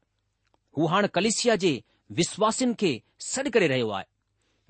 हू 0.78 0.86
हाणे 0.92 1.08
कलेशिया 1.18 1.56
जे 1.64 1.72
विश्वासिन 2.20 2.74
खे 2.80 2.90
सॾु 3.28 3.50
करे 3.54 3.66
रहियो 3.74 3.90
आहे 3.98 4.06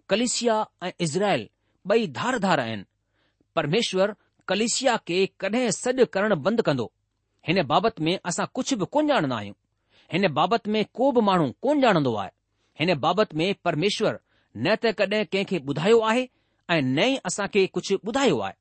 कलेसिया 0.09 0.65
ऐं 0.89 0.93
इज़राइल 1.09 1.49
ॿई 1.93 2.07
धार 2.21 2.39
धार 2.45 2.61
आहिनि 2.61 2.85
परमेश्वर 3.57 4.15
कलेशिया 4.51 4.97
खे 5.09 5.19
कॾहिं 5.43 5.71
सॾु 5.77 6.05
करण 6.15 6.35
बंदि 6.43 6.63
कंदो 6.67 6.85
हिन 7.49 7.63
बाबति 7.71 8.05
में 8.09 8.13
असां 8.31 8.47
कुझु 8.59 8.77
बि 8.83 8.87
कोन 8.95 9.09
ॼाणंदा 9.13 9.37
आहियूं 9.37 9.55
हिन 10.13 10.29
बाबति 10.39 10.71
में 10.75 10.85
को 10.99 11.11
बि 11.17 11.21
माण्हू 11.29 11.47
कोन 11.63 11.81
ॼाणंदो 11.85 12.15
आहे 12.15 12.31
हिन 12.81 12.95
बाबति 13.07 13.37
में 13.41 13.49
परमेश्वर 13.65 14.19
न 14.57 14.77
त 14.83 14.93
कडहिं 14.99 15.25
कंहिंखे 15.33 15.59
ॿुधायो 15.71 15.99
आहे 16.11 16.23
ऐं 16.75 16.81
न 16.83 16.99
ई 16.99 17.17
असां 17.31 17.47
खे 17.57 17.67
कुझु 17.79 17.97
ॿुधायो 18.09 18.39
आहे 18.49 18.55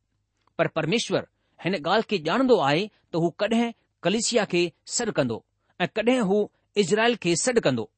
पर 0.57 0.67
परमेश्वर 0.79 1.27
हिन 1.65 1.75
ॻाल्हि 1.81 2.09
खे 2.13 2.23
ॼाणंदो 2.31 2.57
आहे 2.69 2.87
त 3.13 3.23
हू 3.25 3.29
कॾहिं 3.43 3.71
कलेशिया 4.07 4.45
खे 4.53 4.61
सॾु 4.97 5.11
कंदो 5.19 5.43
ऐं 5.81 5.87
कॾहिं 5.99 6.19
हू 6.31 6.39
इज़राइल 6.83 7.15
खे 7.25 7.35
सॾु 7.45 7.61
कंदो 7.69 7.89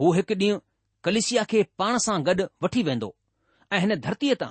हू 0.00 0.12
हिकु 0.20 0.34
ॾींहुं 0.44 0.58
कलेशिया 1.08 1.44
खे 1.52 1.62
पाण 1.78 1.98
सां 2.08 2.18
गॾु 2.30 2.48
वठी 2.62 2.82
वेंदो 2.90 3.14
ऐं 3.72 3.80
हिन 3.86 3.94
धरतीअ 4.08 4.40
तां 4.44 4.50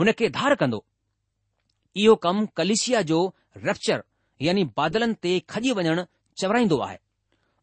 हुन 0.00 0.12
खे 0.20 0.28
धार 0.40 0.54
कंदो 0.64 0.84
इहो 2.04 2.14
कमु 2.24 2.46
कलिशिया 2.58 3.00
जो 3.08 3.18
रेप्चर 3.66 4.02
यानी 4.46 4.62
बादलनि 4.78 5.14
ते 5.24 5.30
खॼी 5.52 5.70
वञणु 5.78 6.02
चवराईंदो 6.40 6.78
आहे 6.86 6.98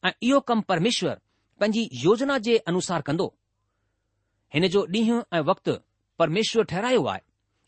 ऐं 0.07 0.11
इहो 0.27 0.39
कमु 0.49 0.61
परमेश्वर 0.71 1.19
पंहिंजी 1.59 1.83
योजना 2.05 2.37
जे 2.47 2.55
अनुसार 2.71 3.01
कंदो 3.09 3.27
हिन 4.53 4.67
जो 4.75 4.81
ॾींहुं 4.99 5.19
ऐं 5.37 5.41
वक़्तु 5.49 5.73
परमेश्वर 6.19 6.63
ठहिरायो 6.71 7.03
आहे 7.11 7.21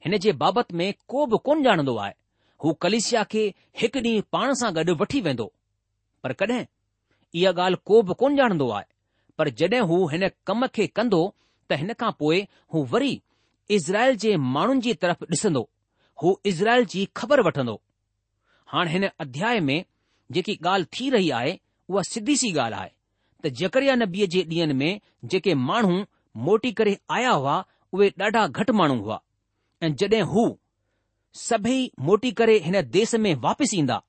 हिन 0.06 0.18
जे 0.26 0.32
बाबति 0.42 0.76
में 0.80 0.86
को 1.14 1.26
बि 1.34 1.38
कोन 1.46 1.62
ॼाणंदो 1.68 1.96
आहे 2.06 2.14
हू 2.64 2.74
कलिशिया 2.86 3.24
खे 3.34 3.44
हिकु 3.82 4.00
ॾींहुं 4.10 4.24
पाण 4.36 4.54
सां 4.62 4.74
गॾु 4.80 4.96
वठी 5.02 5.22
वेंदो 5.30 5.52
पर 6.24 6.34
कॾहिं 6.42 6.60
इहा 6.64 7.52
ॻाल्हि 7.62 7.82
को 7.92 8.02
बि 8.10 8.14
कोन 8.24 8.40
ॼाणंदो 8.42 8.70
आहे 8.80 8.86
पर 9.38 9.50
जड॒हिं 9.62 9.84
हू 9.94 10.06
हिन 10.14 10.28
कम 10.48 10.66
खे 10.76 10.88
कंदो 10.98 11.22
त 11.70 11.80
हिन 11.84 11.94
खां 12.02 12.12
पोइ 12.24 12.42
हू 12.74 12.86
वरी 12.94 13.14
इज़राइल 13.78 14.16
जे 14.26 14.36
माण्हुनि 14.56 14.82
जी 14.88 14.94
तरफ़ 15.06 15.24
ॾिसंदो 15.38 15.64
हू 16.24 16.40
इज़राइल 16.46 16.86
जी 16.94 17.08
ख़बर 17.18 17.42
वठंदो 17.48 17.82
हाणे 18.74 18.92
हिन 18.92 19.08
अध्याय 19.20 19.60
में 19.70 19.78
जेकी 20.36 20.54
ॻाल्हि 20.66 20.88
थी 21.00 21.10
रही 21.16 21.30
आहे 21.40 21.56
उहा 21.90 22.02
सिधी 22.10 22.36
सी 22.42 22.52
ॻाल्हि 22.58 22.80
आहे 22.80 22.92
त 23.50 23.54
जकरिया 23.62 23.96
नबीअ 23.96 24.28
जे 24.36 24.44
ॾींहनि 24.52 24.74
में 24.82 25.00
जेके 25.34 25.54
माण्हू 25.70 26.02
मोटी 26.46 26.72
करे 26.80 26.98
आया 27.18 27.32
हुआ 27.32 27.64
उहे 27.94 28.10
ॾाढा 28.22 28.46
घटि 28.48 28.72
माण्हू 28.82 28.98
हुआ 29.02 29.20
ऐं 29.84 29.94
जॾहिं 30.02 30.22
हू 30.32 30.46
सभई 31.42 31.92
मोटी 32.10 32.32
करे 32.42 32.58
हिन 32.66 32.82
देस 32.96 33.16
में 33.26 33.34
वापसि 33.48 33.78
ईंदा 33.80 34.02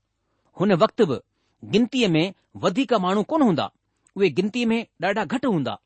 हुन 0.61 0.73
वक़्त 0.83 1.03
बि 1.11 1.19
गिनतीअ 1.75 2.09
में 2.17 2.33
वधीक 2.65 2.93
माण्हू 3.07 3.23
कोन 3.33 3.43
हूंदा 3.43 3.71
उहे 4.17 4.31
गिनतीअ 4.39 4.69
में 4.73 4.81
ॾाढा 5.05 5.25
घटि 5.25 5.47
हूंदा 5.47 5.79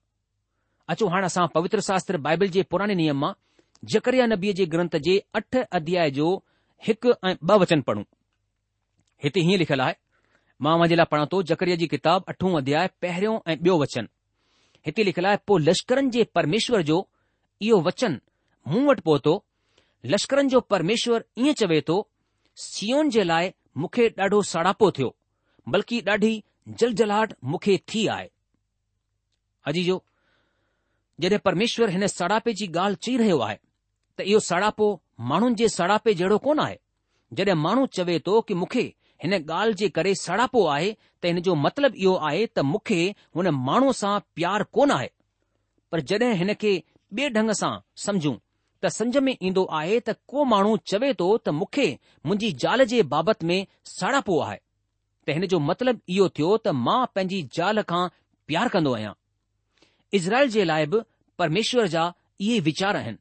अचो 0.95 1.09
हाणे 1.09 1.27
असां 1.27 1.47
पवित्र 1.55 1.81
शास्त्र 1.89 2.17
बाइबल 2.27 2.49
जे 2.59 2.63
पुराणे 2.71 2.95
नियम 3.03 3.19
मां 3.25 3.33
जकरिया 3.89 4.27
नबीअ 4.27 4.53
जे 4.55 4.65
ग्रंथ 4.73 4.97
जे 5.05 5.17
अठ 5.35 5.57
अध्याय 5.57 6.11
जो 6.17 6.27
हिकु 6.87 7.13
ऐं 7.29 7.35
ब 7.45 7.53
वचन 7.61 7.81
पढ़ूं 7.83 8.03
हिते 9.25 9.41
हीअं 9.45 9.59
लिखियलु 9.59 9.83
आहे 9.83 9.95
मां 10.65 10.79
वञे 10.81 10.97
लाइ 10.97 11.07
पढ़ां 11.11 11.27
थो 11.33 11.43
जकरिया 11.51 11.77
जी 11.83 11.87
किताब 11.95 12.25
अठो 12.29 12.57
अध्याय 12.59 12.89
पहिरियों 13.03 13.39
ऐं 13.51 13.57
ॿियो 13.59 13.79
वचन 13.83 14.09
हिते 14.87 15.05
लिखियलु 15.05 15.29
आहे 15.29 15.37
पोइ 15.47 15.63
लश्करनि 15.69 16.11
जे 16.17 16.25
परमेश्वर 16.35 16.83
जो 16.91 16.99
इहो 17.63 17.81
वचन 17.87 18.21
मूं 18.69 18.85
वटि 18.87 19.03
पहुतो 19.07 19.35
लश्करनि 20.13 20.49
जो 20.49 20.61
परमेश्वर 20.75 21.25
ईअं 21.39 21.53
चवे 21.61 21.81
थो 21.89 21.97
सीओन 22.67 23.11
जे 23.17 23.25
लाइ 23.25 23.53
मूंखे 23.79 24.09
ॾाढो 24.21 24.43
सड़ापो 24.53 24.91
थियो 24.99 25.15
बल्कि 25.69 26.01
ॾाढी 26.11 26.33
जलजलाहट 26.79 27.35
मूंखे 27.53 27.79
थी 27.89 28.07
आहे 28.17 28.29
अजी 29.69 29.85
जो 29.85 30.03
जॾहिं 31.21 31.39
परमेश्वर 31.45 31.89
हिन 31.97 32.07
सड़ापे 32.19 32.53
जी 32.61 32.67
ॻाल्हि 32.73 32.97
चई 33.07 33.17
रहियो 33.17 33.39
आहे 33.49 33.57
त 34.19 34.21
इहो 34.21 34.39
सड़ापो 34.49 34.87
माण्हुनि 35.33 35.55
जे 35.61 35.69
सड़ापे 35.69 36.15
जहिड़ो 36.21 36.39
कोन 36.47 36.61
आहे 36.61 36.79
जॾहिं 37.39 37.55
माण्हू 37.63 37.87
चवे 37.97 38.19
थो 38.27 38.41
कि 38.47 38.55
मूंखे 38.61 38.83
हिन 39.25 39.35
ॻाल्हि 39.39 39.75
जे 39.81 39.89
करे 39.97 40.15
सड़ापो 40.23 40.67
आहे 40.75 40.93
त 41.23 41.27
हिन 41.27 41.41
जो 41.47 41.55
मतिलबु 41.65 41.97
इहो 41.97 42.15
आहे 42.29 42.47
त 42.47 42.65
मूंखे 42.73 43.01
हुन 43.37 43.49
माण्हूअ 43.69 43.93
सां 44.01 44.19
प्यार 44.39 44.63
कोन 44.79 44.91
आहे 44.99 45.11
पर 45.93 46.01
जॾहिं 46.13 46.33
हिन 46.43 46.53
खे 46.65 46.73
ॿिए 47.19 47.29
ढंग 47.37 47.51
सां 47.61 47.73
समझूं 48.07 48.35
त 48.85 48.89
समझ 48.97 49.17
में 49.27 49.37
ईंदो 49.51 49.65
आहे 49.81 49.99
त 50.09 50.15
को 50.33 50.45
माण्हू 50.55 50.77
चवे 50.93 51.13
थो 51.23 51.29
त 51.45 51.55
मूंखे 51.61 51.87
मुंहिंजी 52.27 52.53
ज़ाल 52.65 52.85
जे 52.93 53.03
बाबति 53.15 53.47
में 53.47 53.59
सड़ापो 53.95 54.41
आहे 54.49 54.59
त 55.27 55.39
हिन 55.39 55.47
जो 55.55 55.59
मतिलबु 55.71 56.13
इहो 56.17 56.29
थियो 56.39 56.57
त 56.69 56.75
मां 56.87 57.01
पंहिंजी 57.15 57.43
ज़ाल 57.59 57.83
खां 57.93 58.03
प्यार 58.53 58.69
कंदो 58.77 58.93
आहियां 59.01 59.13
इज़राइल 60.21 60.49
जे 60.59 60.65
लाइ 60.73 60.87
बि 60.95 61.01
परमेश्वर 61.45 61.87
जा 61.97 62.13
इहे 62.47 62.59
वीचार 62.71 62.97
आहिनि 63.03 63.19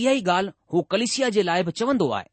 इहा 0.00 0.12
ई 0.12 0.22
ॻाल्हि 0.28 0.52
हू 0.72 0.80
कलिसिया 0.92 1.28
जे 1.34 1.42
लाइ 1.42 1.62
बि 1.66 1.72
चवंदो 1.80 2.08
आहे 2.16 2.26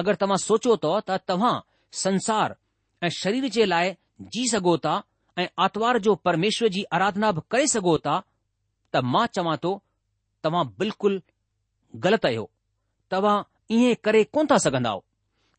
अगरि 0.00 0.16
तव्हां 0.20 0.36
सोचो 0.44 0.76
त 0.86 1.16
तव्हां 1.28 1.54
संसार 2.02 2.54
ऐं 3.02 3.08
शरीर 3.22 3.48
जे 3.56 3.64
लाइ 3.72 3.92
जी 4.36 4.42
सघो 4.52 4.76
था 4.86 4.94
ऐं 5.42 5.46
आर्तवार 5.66 5.98
जो 6.06 6.14
परमेश्वर 6.28 6.68
जी 6.76 6.82
आराधना 6.98 7.30
बि 7.38 7.40
करे 7.50 7.66
सघो 7.74 7.96
था 8.06 8.16
त 8.94 9.04
मां 9.12 9.26
चवां 9.38 9.56
थो 9.66 9.72
तव्हां 10.44 10.64
बिल्कुलु 10.78 11.20
ग़लति 12.06 12.26
आहियो 12.28 12.48
तव्हां 13.10 13.36
ईअं 13.78 13.94
करे 14.04 14.24
कोन 14.36 14.46
था 14.52 14.58
सघंदा 14.66 14.96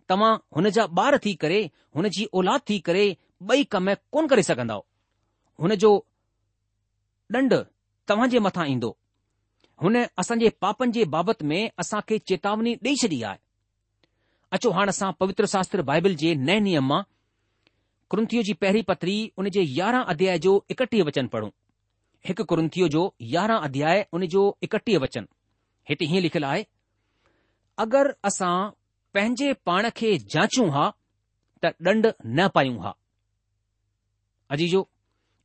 तव्हां 0.09 0.33
हुन 0.55 0.69
जा 0.79 0.85
ॿार 1.01 1.17
थी 1.27 1.33
करे 1.45 1.61
हुन 1.95 2.09
जी 2.17 2.25
औलाद 2.41 2.61
थी 2.69 2.79
करे 2.89 3.05
ॿई 3.51 3.63
कम 3.75 3.93
कोन 4.17 4.27
करे 4.33 4.43
सघंदव 4.51 4.83
हुन 5.63 5.75
जो 5.85 5.95
ॾंड 7.37 7.53
तव्हां 8.09 8.29
जे 8.35 8.39
मथां 8.49 8.65
ईंदो 8.75 8.91
हुन 9.83 9.97
असांजे 10.17 10.49
पापनि 10.61 10.91
जे 10.95 11.03
बाबति 11.15 11.45
में 11.47 11.69
असां 11.79 11.99
खे 12.09 12.17
चेतावनी 12.27 12.73
ॾेई 12.85 12.95
छॾी 13.01 13.21
आहे 13.29 13.37
अचो 14.55 14.69
हाणे 14.71 14.89
असां 14.89 15.11
पवित्र 15.19 15.45
शास्त्र 15.53 15.81
बाइबल 15.89 16.15
जे 16.21 16.33
नए 16.49 16.59
नियम 16.67 16.87
मां 16.91 17.01
क्रंथीअ 18.11 18.41
जी 18.49 18.53
पहिरीं 18.61 18.83
पतरी 18.89 19.17
उन 19.37 19.49
जे 19.57 19.63
यारहं 19.77 20.03
अध्याय 20.13 20.37
जो 20.45 20.53
एकटीह 20.75 21.03
वचन 21.07 21.27
पढ़ूं 21.35 21.49
हिकु 22.27 22.43
क्रंथीअ 22.51 22.87
जो 22.97 23.03
यारहं 23.35 23.67
अध्याय 23.69 24.05
उन 24.19 24.25
जो 24.35 24.43
एकटीह 24.63 24.99
वचन 25.03 25.25
हिते 25.89 26.05
हीअं 26.11 26.21
लिखियलु 26.21 26.45
आहे 26.47 26.63
अगरि 27.85 28.13
असां 28.31 28.55
पंहिंजे 29.13 29.51
पाण 29.69 29.89
खे 29.97 30.17
जाचूं 30.35 30.69
हा 30.77 30.89
त 31.63 31.69
ॾंड 31.87 32.07
न 32.37 32.47
पायूं 32.55 32.77
हा 32.83 32.91
अजीजो 34.55 34.87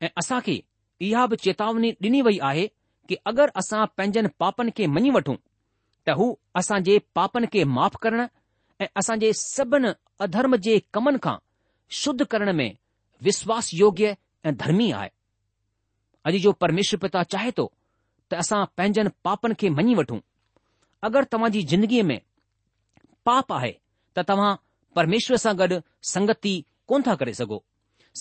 ऐं 0.03 0.09
असां 0.23 0.41
खे 0.47 0.61
इहा 1.09 1.27
बि 1.33 1.37
चेतावनी 1.47 1.91
ॾिनी 2.05 2.21
वई 2.23 2.39
आहे 2.51 2.67
कि 3.11 3.17
अगरि 3.27 3.53
असां 3.61 3.85
पंहिंजनि 3.97 4.29
पापनि 4.41 4.71
खे 4.77 4.85
मञी 4.97 5.11
वठूं 5.17 5.35
त 6.07 6.15
हू 6.19 6.27
असां 6.61 6.79
जे 6.89 6.99
पापनि 7.19 7.47
खे 7.55 7.63
माफ़ 7.77 7.97
करणु 8.03 8.27
ऐं 8.83 8.89
असां 9.03 9.17
जे 9.23 9.33
सभिनी 9.39 9.91
अधर्म 10.27 10.55
जे 10.67 10.75
कमनि 10.97 11.19
खां 11.25 11.35
शुद्ध 12.03 12.21
करण 12.35 12.51
में 12.61 12.69
विश्वास 13.29 13.71
योग्य 13.83 14.13
ऐं 14.49 14.55
धर्मी 14.63 14.89
आहे 14.99 15.09
अॼु 16.31 16.39
जो 16.47 16.53
परमेश्वर 16.65 17.03
पिता 17.07 17.23
चाहे 17.35 17.51
थो 17.59 17.67
त 18.31 18.41
असां 18.47 18.65
पंहिंजनि 18.79 19.11
पापनि 19.29 19.55
खे 19.61 19.69
मञी 19.81 19.95
वठूं 20.03 20.21
अगरि 21.09 21.33
तव्हां 21.33 21.51
जी 21.57 21.65
ज़िंदगीअ 21.75 22.07
में 22.13 22.19
पाप 23.31 23.53
आहे 23.61 23.75
त 24.19 24.27
तव्हां 24.31 24.55
परमेश्वर 25.01 25.43
सां 25.47 25.57
गॾु 25.63 25.81
संगति 26.15 26.55
कोन 26.93 27.03
था 27.09 27.19
करे 27.25 27.35
सघो 27.43 27.63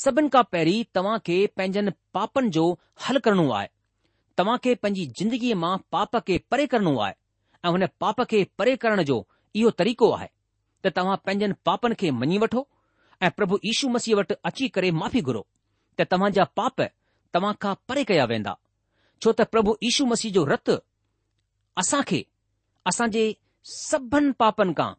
सभिनि 0.05 0.29
खां 0.37 0.43
पहिरीं 0.57 0.83
तव्हां 0.99 1.17
खे 1.29 1.39
पंहिंजनि 1.59 1.95
पापनि 2.19 2.55
जो 2.59 2.65
हल 3.07 3.21
करणो 3.27 3.51
आहे 3.59 3.77
तव्हां 4.39 4.57
खे 4.65 4.73
पंहिंजी 4.83 5.05
ज़िंदगीअ 5.19 5.55
मां 5.61 5.71
पाप 5.91 6.15
खे 6.27 6.37
परे 6.51 6.65
करणो 6.73 6.95
आहे 7.05 7.13
ऐं 7.65 7.69
हुन 7.75 7.85
पाप 8.03 8.21
खे 8.33 8.43
परे 8.57 8.75
करण 8.83 9.01
जो 9.09 9.17
इहो 9.61 9.69
तरीक़ो 9.79 10.09
आहे 10.17 10.27
त 10.85 10.91
तव्हां 10.97 11.15
पंहिंजनि 11.25 11.53
पापनि 11.69 11.95
खे 12.01 12.11
मञी 12.19 12.37
वठो 12.43 12.61
ऐं 13.25 13.29
प्रभु 13.39 13.57
यीशू 13.65 13.89
मसीह 13.95 14.15
वटि 14.19 14.35
अची 14.51 14.67
करे 14.75 14.91
माफ़ी 15.01 15.21
घुरो 15.29 15.41
त 15.99 16.07
तव्हां 16.11 16.31
जा 16.39 16.43
पाप 16.61 16.81
तव्हां 17.33 17.53
खां 17.65 17.73
परे 17.89 18.03
कया 18.13 18.25
वेंदा 18.33 18.55
छो 19.21 19.31
त 19.39 19.49
प्रभु 19.55 19.75
यीशू 19.89 20.05
मसीह 20.15 20.33
जो 20.37 20.45
रतु 20.53 20.77
असां 21.83 22.01
खे 22.11 22.21
असां 22.93 23.09
जे 23.19 23.25
सभिनि 23.75 24.31
पापनि 24.43 24.73
खां 24.81 24.89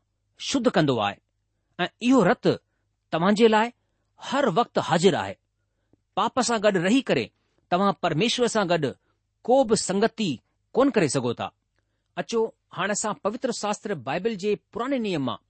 शुद्ध 0.53 0.67
कंदो 0.79 0.99
आहे 1.09 1.21
ऐं 1.87 1.93
इहो 2.11 2.23
रतु 2.33 2.53
तव्हां 3.17 3.35
जे 3.43 3.49
लाइ 3.57 3.73
हर 4.33 4.53
वक़्तु 4.61 4.87
हाज़िर 4.93 5.21
आहे 5.27 5.35
पाप 6.21 6.41
सां 6.51 6.61
गॾु 6.69 6.79
रही 6.89 7.01
करे 7.13 7.27
तव्हां 7.73 7.93
परमेश्वर 8.09 8.57
सां 8.57 8.73
गॾु 8.75 8.89
કોબ 9.43 9.73
સંગતિ 9.75 10.31
કોન 10.75 10.89
કરી 10.95 11.11
સગો 11.15 11.33
તા 11.39 11.53
અચો 12.21 12.41
હાના 12.77 13.01
સા 13.03 13.19
પવિત્ર 13.23 13.51
શાસ્ત્ર 13.61 13.91
બાઇબલ 14.07 14.33
જે 14.43 14.51
પુરાને 14.73 14.99
નિયમમાં 15.05 15.43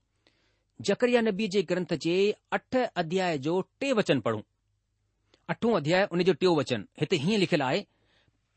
જકરીયા 0.85 1.27
નબી 1.29 1.49
જે 1.53 1.61
ગ્રંથ 1.69 1.95
જે 2.05 2.15
8 2.59 2.85
અધ્યાય 3.01 3.37
જો 3.45 3.53
ટે 3.79 3.87
વચન 3.97 4.19
પઢું 4.25 4.43
8 5.55 5.75
અધ્યાય 5.79 6.11
ઉને 6.13 6.23
જો 6.27 6.33
ટે 6.39 6.47
વચન 6.59 6.81
હતે 6.99 7.15
હી 7.23 7.37
લખલાય 7.43 7.81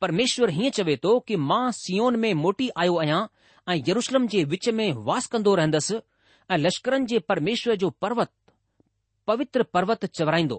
પરમેશ્વર 0.01 0.51
હીં 0.59 0.73
ચવે 0.77 0.95
તો 1.05 1.13
કે 1.29 1.35
માં 1.51 1.69
સિયોન 1.83 2.17
મે 2.23 2.29
મોટી 2.45 2.71
આયો 2.81 2.97
આયા 3.03 3.25
આ 3.71 3.77
યરુશલમ 3.89 4.25
જે 4.33 4.41
وچ 4.53 4.67
મે 4.79 4.87
વાસ 5.09 5.25
કંદો 5.33 5.51
રહેંદસ 5.59 5.89
આ 6.51 6.57
લશ્કરન 6.63 7.03
જે 7.11 7.17
પરમેશ્વર 7.29 7.75
જો 7.83 7.89
પર્વત 8.03 8.33
પવિત્ર 9.27 9.61
પર્વત 9.75 10.03
ચવરાઈndo 10.17 10.59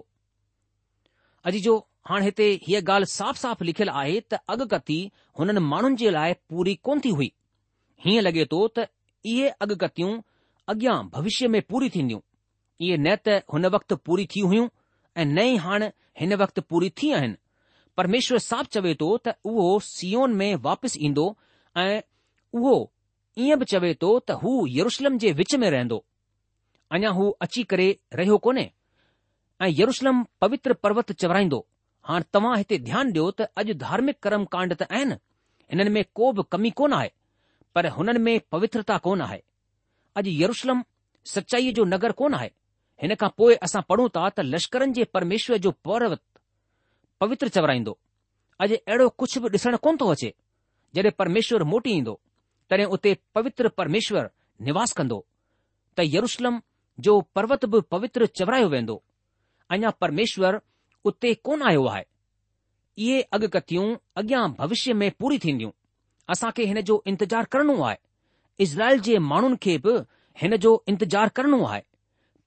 અજી 1.48 1.64
જો 1.66 1.74
हाणे 2.08 2.24
हिते 2.24 2.44
हीअ 2.66 2.80
ॻाल्हि 2.88 3.06
साफ़ 3.10 3.38
साफ़ 3.38 3.62
लिखियलु 3.68 3.92
आहे 4.00 4.18
त 4.20 4.34
अॻकथी 4.52 4.98
हुननि 5.38 5.60
माण्हुनि 5.70 5.96
जे 6.02 6.10
लाइ 6.16 6.32
पूरी 6.50 6.74
कोन 6.86 6.98
थी 7.04 7.10
हुई 7.20 7.30
हीअं 8.04 8.22
लॻे 8.22 8.44
थो 8.52 8.60
त 8.76 8.84
इहे 9.30 9.48
अॻकथियूं 9.66 10.12
अॻियां 10.72 10.96
भविष्य 11.14 11.48
में 11.54 11.60
पूरी 11.70 11.88
थींदियूं 11.94 12.20
इहे 12.84 12.96
न 13.04 13.14
त 13.26 13.38
हुन 13.52 13.66
वक़्तु 13.76 13.96
पूरी 14.06 14.26
थी 14.36 14.40
हुयूं 14.50 14.68
ऐं 15.16 15.24
न 15.34 15.38
ई 15.50 15.56
हाणे 15.66 15.90
हिन 16.20 16.34
वक़्तु 16.46 16.62
पूरी 16.70 16.90
थी 17.02 17.10
आहिनि 17.18 17.36
परमेश्वर 17.96 18.38
साफ़ 18.48 18.66
चवे 18.78 18.94
थो 19.02 19.08
त 19.26 19.34
उहो 19.52 19.66
सीओन 19.90 20.32
में 20.42 20.50
वापसि 20.70 20.98
ईंदो 21.10 21.26
ऐं 21.84 22.00
उहो 22.60 22.76
ईअं 23.46 23.58
बि 23.62 23.72
चवे 23.74 23.92
थो 24.04 24.18
त 24.30 24.38
हू 24.44 24.54
यरुशलम 24.78 25.18
जे 25.24 25.32
विच 25.44 25.54
में 25.62 25.70
रहंदो 25.76 26.04
अञा 26.96 27.10
हू 27.20 27.30
अची 27.46 27.62
करे 27.74 27.88
रहियो 28.20 28.38
कोन्हे 28.48 28.70
ऐं 29.64 29.74
यरुशलम 29.80 30.24
पवित्र 30.44 30.82
पर्वत 30.86 31.12
चवराईंदो 31.24 31.66
हाणे 32.08 32.24
तव्हां 32.34 32.56
हिते 32.58 32.76
ध्यानु 32.88 33.10
ॾियो 33.12 33.30
त 33.38 33.40
अॼु 33.60 33.74
धार्मिक 33.82 34.16
कर्म 34.22 34.44
कांड 34.54 34.72
त 34.80 34.86
आहिनि 34.90 35.14
हिननि 35.70 35.90
में 35.94 36.02
को 36.18 36.30
बि 36.36 36.42
कमी 36.52 36.70
कोन 36.80 36.92
आहे 36.98 37.08
पर 37.74 37.86
हुननि 37.96 38.18
में 38.26 38.38
पवित्रता 38.54 38.96
कोन 39.06 39.20
आहे 39.26 39.40
अॼु 40.18 40.30
यरुशलम 40.42 40.82
सचाईअ 41.34 41.72
जो 41.78 41.84
नगर 41.94 42.12
कोन 42.20 42.34
आहे 42.38 42.50
हिन 43.02 43.14
खां 43.22 43.28
पोइ 43.38 43.54
असां 43.66 43.82
पढ़ूं 43.90 44.08
था 44.16 44.28
त 44.36 44.40
लश्करनि 44.54 44.92
जे 44.98 45.04
परमेश्वर 45.16 45.56
जो 45.66 45.70
पर्वत 45.88 46.22
पवित्र 47.20 47.48
चवराईंदो 47.56 47.98
अॼु 48.64 48.76
अहिड़ो 48.76 49.08
कुझु 49.20 49.40
बि 49.46 49.50
ॾिसणु 49.56 49.78
कोन 49.86 49.96
थो 50.00 50.10
अचे 50.14 50.30
जॾहिं 50.96 51.12
परमेश्वर 51.22 51.62
मोटी 51.72 51.90
ईंदो 52.02 52.14
तॾहिं 52.70 52.86
उते 52.98 53.16
पवित्र 53.38 53.68
परमेश्वर 53.80 54.30
निवास 54.68 54.92
कंदो 55.00 55.18
त 55.98 56.06
यरुशलम 56.14 56.60
जो 57.06 57.20
पर्वत 57.36 57.64
बि 57.72 57.80
पवित्र 57.96 58.26
चवरायो 58.38 58.68
वेंदो 58.76 58.96
अञा 59.74 59.90
परमेश्वर 60.04 60.60
उते 61.06 61.32
कोन 61.46 61.62
आयो 61.70 61.84
आहे 61.94 62.04
इहे 63.04 63.20
अॻकथियूं 63.36 63.86
अॻियां 64.22 64.42
भविष्य 64.58 64.92
में 65.02 65.10
पूरी 65.22 65.38
थींदियूं 65.44 65.70
असां 66.34 66.50
खे 66.56 66.64
हिन 66.70 66.80
जो 66.88 67.02
इंतज़ारु 67.12 67.46
करणो 67.54 67.76
आहे 67.88 67.96
इज़राइल 68.66 69.00
जे 69.08 69.18
माण्हुनि 69.32 69.56
खे 69.66 69.76
बि 69.86 69.96
हिन 70.42 70.56
जो 70.64 70.72
इंतजारु 70.92 71.30
करणो 71.36 71.60
आहे 71.72 71.82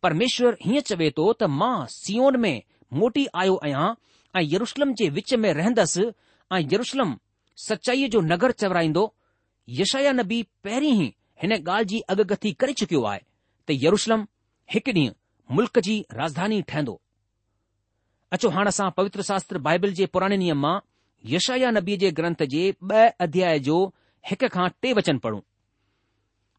परमेश्वर 0.05 0.57
हीअं 0.65 0.81
चवे 0.91 1.09
थो 1.17 1.27
त 1.41 1.51
मां 1.59 1.75
सीओन 1.95 2.39
में 2.45 2.55
मोटी 3.03 3.25
आयो 3.43 3.55
आहियां 3.63 3.85
ऐं 4.39 4.43
यरुशलम 4.53 4.93
जे 5.01 5.09
विच 5.19 5.33
में 5.43 5.49
रहंदसि 5.61 6.05
ऐं 6.53 6.59
यरुशलम 6.73 7.15
सचाईअ 7.67 8.07
जो 8.15 8.21
नगर 8.31 8.51
चवराईंदो 8.63 9.03
यशया 9.81 10.11
नबी 10.21 10.41
पहिरीं 10.67 10.93
ई 11.03 11.07
हिन 11.41 11.53
ॻाल्हि 11.61 11.85
जी 11.93 11.99
अॻकथी 12.13 12.51
करे 12.63 12.73
चुकियो 12.81 13.03
आहे 13.13 13.21
त 13.67 13.79
यरुशलम 13.85 14.25
हिकु 14.73 14.95
ॾींहुं 15.01 15.19
मुल्क़ 15.57 15.79
जी 15.89 15.97
राजधानी 16.21 16.61
ठहंदो 16.71 16.99
अचो 18.33 18.49
हाणे 18.55 18.67
असां 18.69 18.89
पवित्र 18.97 19.21
शास्त्र 19.27 19.57
बाइबल 19.67 19.91
जे 19.99 20.05
पुराणे 20.13 20.35
नियम 20.37 20.59
मां 20.65 20.79
यशाया 21.31 21.69
नबी 21.77 21.95
जे 22.01 22.09
ग्रंथ 22.17 22.43
जे 22.51 22.61
ब॒ 22.89 23.05
अध्याय 23.25 23.59
जो 23.67 23.77
हिक 24.29 24.43
खां 24.53 24.67
टे 24.81 24.91
वचन 24.99 25.17
पढ़ूं 25.23 25.39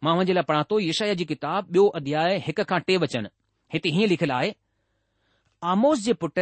मां 0.07 0.15
हुन 0.17 0.25
जे 0.27 0.33
लाइ 0.35 0.45
पढ़ा 0.49 0.63
थो 0.71 0.79
यशाया 0.87 1.15
जी 1.21 1.25
किताब 1.33 1.69
ॿियो 1.77 1.85
अध्याय 2.01 2.39
हिक 2.47 2.61
खां 2.73 2.79
टे 2.89 2.97
वचन 3.05 3.27
हिते 3.75 3.89
हीअं 3.99 4.09
लिखियलु 4.15 4.35
आहे 4.37 4.51
आमोस 5.75 6.03
जे 6.09 6.13
पुट 6.25 6.39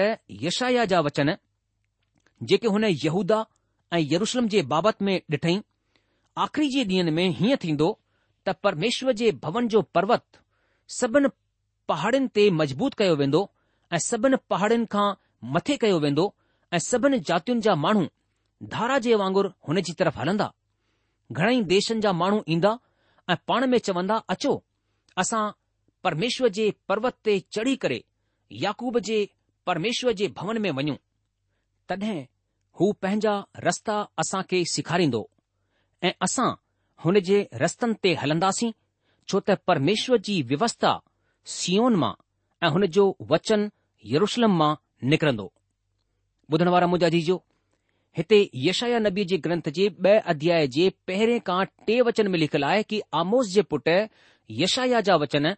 यशाया 0.46 0.84
जा 0.94 1.00
वचन 1.10 1.30
जेके 2.50 2.72
हुन 2.76 2.84
यहूदा 3.04 3.42
ऐं 3.96 4.00
यरुषलम 4.12 4.46
जे 4.54 4.62
बाबति 4.72 5.04
में 5.04 5.14
ॾिठई 5.36 5.56
आख़िरी 6.46 6.68
जे 6.76 6.84
ॾींहनि 6.90 7.10
में 7.20 7.26
हीअं 7.40 7.60
थींदो 7.64 7.92
त 8.48 8.56
परमेश्वर 8.68 9.12
जे 9.20 9.30
भवन 9.46 9.68
जो 9.76 9.80
पर्वत 9.96 10.42
सभिनी 10.98 11.32
पहाड़नि 11.92 12.28
ते 12.38 12.50
मज़बूत 12.60 12.94
कयो 13.02 13.16
वेंदो 13.22 13.44
ऐं 13.94 13.98
सभिनि 14.04 14.36
पहाड़नि 14.50 14.86
खां 14.92 15.06
मथे 15.54 15.76
कयो 15.82 15.98
वेंदो 16.00 16.24
ऐं 16.74 16.78
सभिनि 16.88 17.18
जातियुनि 17.28 17.60
जा 17.66 17.74
माण्हू 17.84 18.04
धारा 18.74 18.98
जे 19.04 19.14
वांगुरु 19.20 19.50
हुन 19.68 19.80
जी 19.86 19.92
तरफ़ 19.98 20.18
हलंदा 20.18 20.52
घणेई 21.32 21.62
देशनि 21.74 22.00
जा 22.00 22.12
माण्हू 22.22 22.42
ईंदा 22.56 22.78
ऐं 23.30 23.36
पाण 23.48 23.66
में 23.70 23.78
चवंदा 23.86 24.16
अचो 24.34 24.52
असां 25.24 25.42
परमेश्वर 26.04 26.48
जे 26.58 26.70
पर्वत 26.88 27.16
ते 27.24 27.38
चढ़ी 27.52 27.74
करे 27.84 28.02
याक़ूब 28.64 28.98
जे 29.08 29.18
परमेश्वर 29.66 30.12
जे 30.20 30.28
भवन 30.36 30.58
में 30.64 30.70
वञूं 30.80 30.96
तॾहिं 31.88 32.20
हू 32.80 32.92
पंहिंजा 33.02 33.34
रस्ता 33.64 33.96
असां 34.24 34.42
खे 34.50 34.64
सेखारींदो 34.74 35.22
ऐं 36.04 36.12
असां 36.28 36.50
हुन 37.04 37.18
जे 37.30 37.38
रस्तनि 37.64 37.94
ते 38.02 38.14
हलंदासीं 38.22 38.72
छो 39.30 39.40
त 39.48 39.58
परमेश्वर 39.70 40.18
जी 40.28 40.40
व्यवस्था 40.50 40.92
सीओन 41.56 41.94
मां 42.04 42.12
ऐं 42.66 42.70
हुन 42.76 42.86
जो 42.96 43.04
वचन 43.32 43.70
यरुशलम 44.06 44.52
मां 44.58 44.74
निकिरंदो 45.12 45.52
ॿुधण 46.54 46.68
वारा 46.72 46.86
मुंहिंजा 46.86 47.08
जीजो 47.14 47.34
हिते 48.18 48.36
यशाया 48.66 48.98
नबी 49.06 49.24
जे 49.30 49.36
ग्रंथ 49.46 49.68
जे 49.78 49.88
ॿ 49.88 50.20
अध्याय 50.32 50.66
जे 50.76 50.84
पहिरें 51.10 51.40
खां 51.48 51.64
टे 51.88 52.00
वचन 52.08 52.30
में 52.34 52.38
लिखियलु 52.38 52.66
आहे 52.66 52.82
कि 52.92 53.00
आमोस 53.22 53.48
जे 53.56 53.62
पुट 53.72 53.88
यशाया 54.60 55.00
जा 55.08 55.16
वचन 55.24 55.50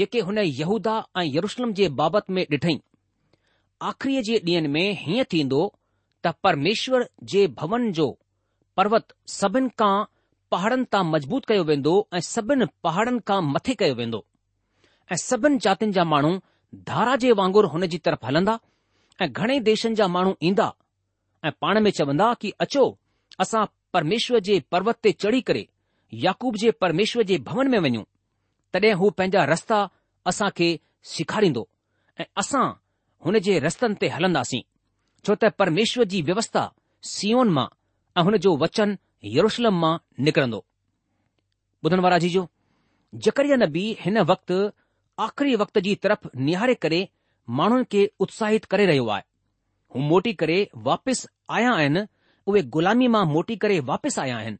जेके 0.00 0.20
हुन 0.28 0.38
यहूदा 0.38 0.96
ऐं 1.20 1.24
यरुशलम 1.36 1.72
जे 1.80 1.88
बाबति 2.02 2.32
में 2.38 2.44
ॾिठई 2.50 2.78
आख़िरीअ 3.90 4.22
जे 4.30 4.38
ॾींहनि 4.48 4.68
में 4.76 4.96
हीअं 5.04 5.24
थींदो 5.32 5.62
त 6.24 6.34
परमेश्वर 6.46 7.08
जे 7.34 7.46
भवन 7.62 7.90
जो 8.00 8.08
पर्वत 8.76 9.12
सभिनि 9.38 9.68
खां 9.82 9.94
पहाड़नि 10.56 10.84
तां 10.92 11.04
मज़बूत 11.14 11.44
कयो 11.52 11.64
वेंदो 11.72 11.94
ऐं 12.14 12.20
सभिनि 12.28 12.66
पहाड़नि 12.88 13.20
खां 13.32 13.40
मथे 13.54 13.74
कयो 13.82 13.94
वेंदो 14.02 14.24
ऐं 15.12 15.16
सभिनि 15.26 15.58
जातियुनि 15.68 15.92
जा 16.00 16.04
माण्हू 16.14 16.32
धारा 16.74 17.14
जे 17.22 17.30
वांगुरु 17.32 17.68
हुन 17.68 17.86
जी 17.90 17.98
तरफ़ 17.98 18.26
हलंदा 18.26 18.58
ऐं 19.20 19.28
घणे 19.32 19.58
देशनि 19.68 19.94
जा 19.96 20.06
माण्हू 20.08 20.34
ईंदा 20.48 20.70
ऐं 21.44 21.50
पाण 21.60 21.80
में 21.84 21.90
चवंदा 21.90 22.32
कि 22.40 22.52
अचो 22.60 22.84
असां 23.40 23.64
परमेश्वर 23.92 24.40
जे 24.48 24.60
पर्वत 24.72 24.98
ते 25.04 25.12
चढ़ी 25.22 25.40
करे 25.48 25.64
याकूब 26.24 26.56
जे 26.60 26.70
परमेश्वर 26.80 27.22
जे 27.30 27.38
भवन 27.48 27.68
में 27.70 27.78
वञूं 27.86 28.02
तॾहिं 28.72 28.92
हू 29.00 29.10
पंहिंजा 29.18 29.44
रस्ता 29.52 29.78
असां 30.32 30.50
खे 30.56 30.68
सेखारींदो 31.14 31.66
ऐं 32.20 32.24
असां 32.42 32.64
हुन 33.24 33.38
जे 33.46 33.58
रस्तनि 33.66 33.94
ते 34.00 34.08
हलंदासीं 34.16 34.62
छो 35.26 35.34
त 35.34 35.50
परमेश्वर 35.60 36.04
जी 36.12 36.22
व्यवस्था 36.28 36.70
सीओन 37.14 37.48
मां 37.58 37.66
ऐं 38.18 38.22
हुन 38.24 38.36
जो 38.44 38.56
वचन 38.62 38.96
यरुशलम 39.36 39.80
मां 39.80 39.96
निकिरंदो 40.24 40.64
जो 42.36 42.46
जकरिया 43.24 43.56
नबी 43.64 43.82
हिन 44.00 44.18
वक़्तु 44.32 44.56
आख़िरी 45.24 45.54
वक़्त 45.60 45.78
जी 45.84 45.94
तरफ़ 46.02 46.28
निहारे 46.44 46.74
करे 46.84 46.98
माण्हुनि 47.60 47.84
खे 47.92 48.04
उत्साहित 48.24 48.64
करे 48.72 48.84
रहियो 48.86 49.06
आहे 49.14 49.22
हू 49.94 50.00
मोटी 50.08 50.32
करे 50.42 50.56
वापसि 50.88 51.26
आया 51.56 51.72
आहिनि 51.80 52.00
उहे 52.48 52.62
गुलामी 52.76 53.08
मां 53.14 53.24
मोटी 53.32 53.56
करे 53.64 53.78
वापसि 53.90 54.20
आया 54.20 54.36
आहिनि 54.36 54.58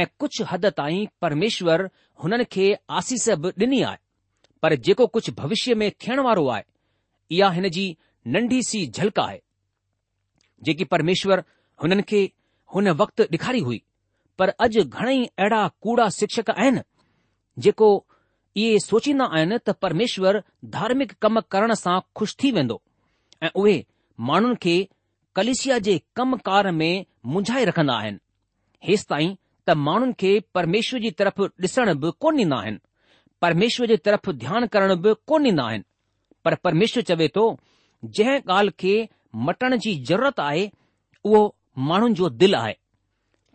ऐं 0.00 0.04
कुझु 0.20 0.44
हद 0.52 0.66
ताईं 0.78 1.06
परमेश्वर 1.22 1.88
हुननि 2.24 2.44
खे 2.54 2.72
आसीस 3.00 3.28
बि 3.44 3.50
डि॒नी 3.58 3.82
आहे 3.88 3.98
पर 4.62 4.74
जेको 4.86 5.06
कुझु 5.16 5.32
भविष्य 5.42 5.74
में 5.82 5.90
थियण 6.04 6.20
वारो 6.28 6.46
आहे 6.54 6.64
इहा 7.36 7.50
हिन 7.58 7.68
जी 7.76 7.84
नंढी 8.36 8.62
सी 8.70 8.86
झलक 8.86 9.18
आहे 9.26 9.38
जेकी 10.68 10.84
परमेश्वर 10.94 11.44
हुननि 11.82 12.02
खे 12.14 12.22
हुन 12.74 12.88
वक़्तु 13.02 13.22
ॾेखारी 13.36 13.60
हुई 13.68 13.82
पर 14.38 14.48
अॼु 14.66 14.84
घणेई 14.88 15.24
अहिड़ा 15.26 15.60
कूड़ा 15.82 16.08
शिक्षक 16.20 16.50
आहिनि 16.56 16.82
जेको 17.64 17.88
इहे 18.60 18.78
सोचींदा 18.84 19.24
आहिनि 19.36 19.56
त 19.66 19.70
परमेश्वर 19.82 20.38
धार्मिक 20.76 21.12
कम 21.22 21.38
करण 21.54 21.72
सां 21.82 21.98
खु़शि 22.16 22.34
थी 22.42 22.50
वेंदो 22.56 22.80
ऐं 23.46 23.50
उहे 23.60 23.76
माण्हुनि 24.30 24.56
खे 24.64 24.74
कलिशिया 25.36 25.78
जे 25.86 26.00
कमकार 26.16 26.70
में 26.80 26.92
मुंझाए 27.34 27.64
रखंदा 27.70 27.94
आहिनि 28.02 28.18
हेसि 28.88 29.06
ताईं 29.10 29.34
त 29.68 29.76
माण्हुनि 29.88 30.12
खे 30.20 30.32
परमेश्वर 30.54 31.00
जी 31.04 31.10
तरफ़ 31.22 31.40
ॾिसण 31.66 31.92
बि 32.02 32.10
कोन 32.20 32.36
ॾींदा 32.40 32.56
आहिनि 32.60 32.78
परमेश्वर 33.42 33.86
जे 33.92 33.96
तरफ़ 34.06 34.30
ध्यानु 34.42 34.66
करण 34.74 34.94
बि 35.06 35.14
कोन 35.28 35.44
ॾींदा 35.46 35.64
आहिनि 35.68 35.84
पर 36.44 36.54
परमेश्वर 36.66 37.02
चवे 37.12 37.28
थो 37.36 37.44
जंहिं 38.18 38.38
ॻाल्हि 38.58 38.74
खे 38.80 38.94
मटण 39.48 39.76
जी 39.86 39.94
ज़रूरत 40.10 40.40
आहे 40.48 40.68
उहो 41.24 41.40
माण्हुनि 41.88 42.14
जो 42.20 42.28
दिलि 42.42 42.56
आहे 42.62 42.76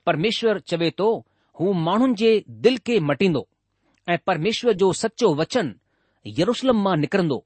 परमेश्वर 0.06 0.60
चवे 0.74 0.90
थो 1.00 1.10
हू 1.60 1.72
माण्हुनि 1.90 2.14
जे 2.24 2.32
दिलि 2.66 2.78
खे 2.90 3.00
मटींदो 3.12 3.46
ऐं 4.14 4.18
परमेश्वर 4.28 4.74
जो 4.82 4.92
सचो 4.98 5.30
वचन 5.40 5.68
यरुशलम 6.40 6.82
मां 6.84 6.96
निकिरंदो 7.00 7.38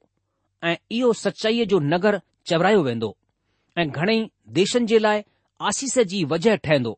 ऐं 0.68 0.74
इहो 0.96 1.12
सचाईअ 1.22 1.64
जो 1.72 1.78
नगर 1.92 2.18
चवरायो 2.48 2.80
वेंदो 2.86 3.08
ऐं 3.78 3.88
घणेई 3.98 4.20
देशनि 4.58 4.86
जे 4.92 4.98
लाइ 5.06 5.22
आसीस 5.68 5.98
जी 6.12 6.22
वजह 6.32 6.56
ठहिंदो 6.66 6.92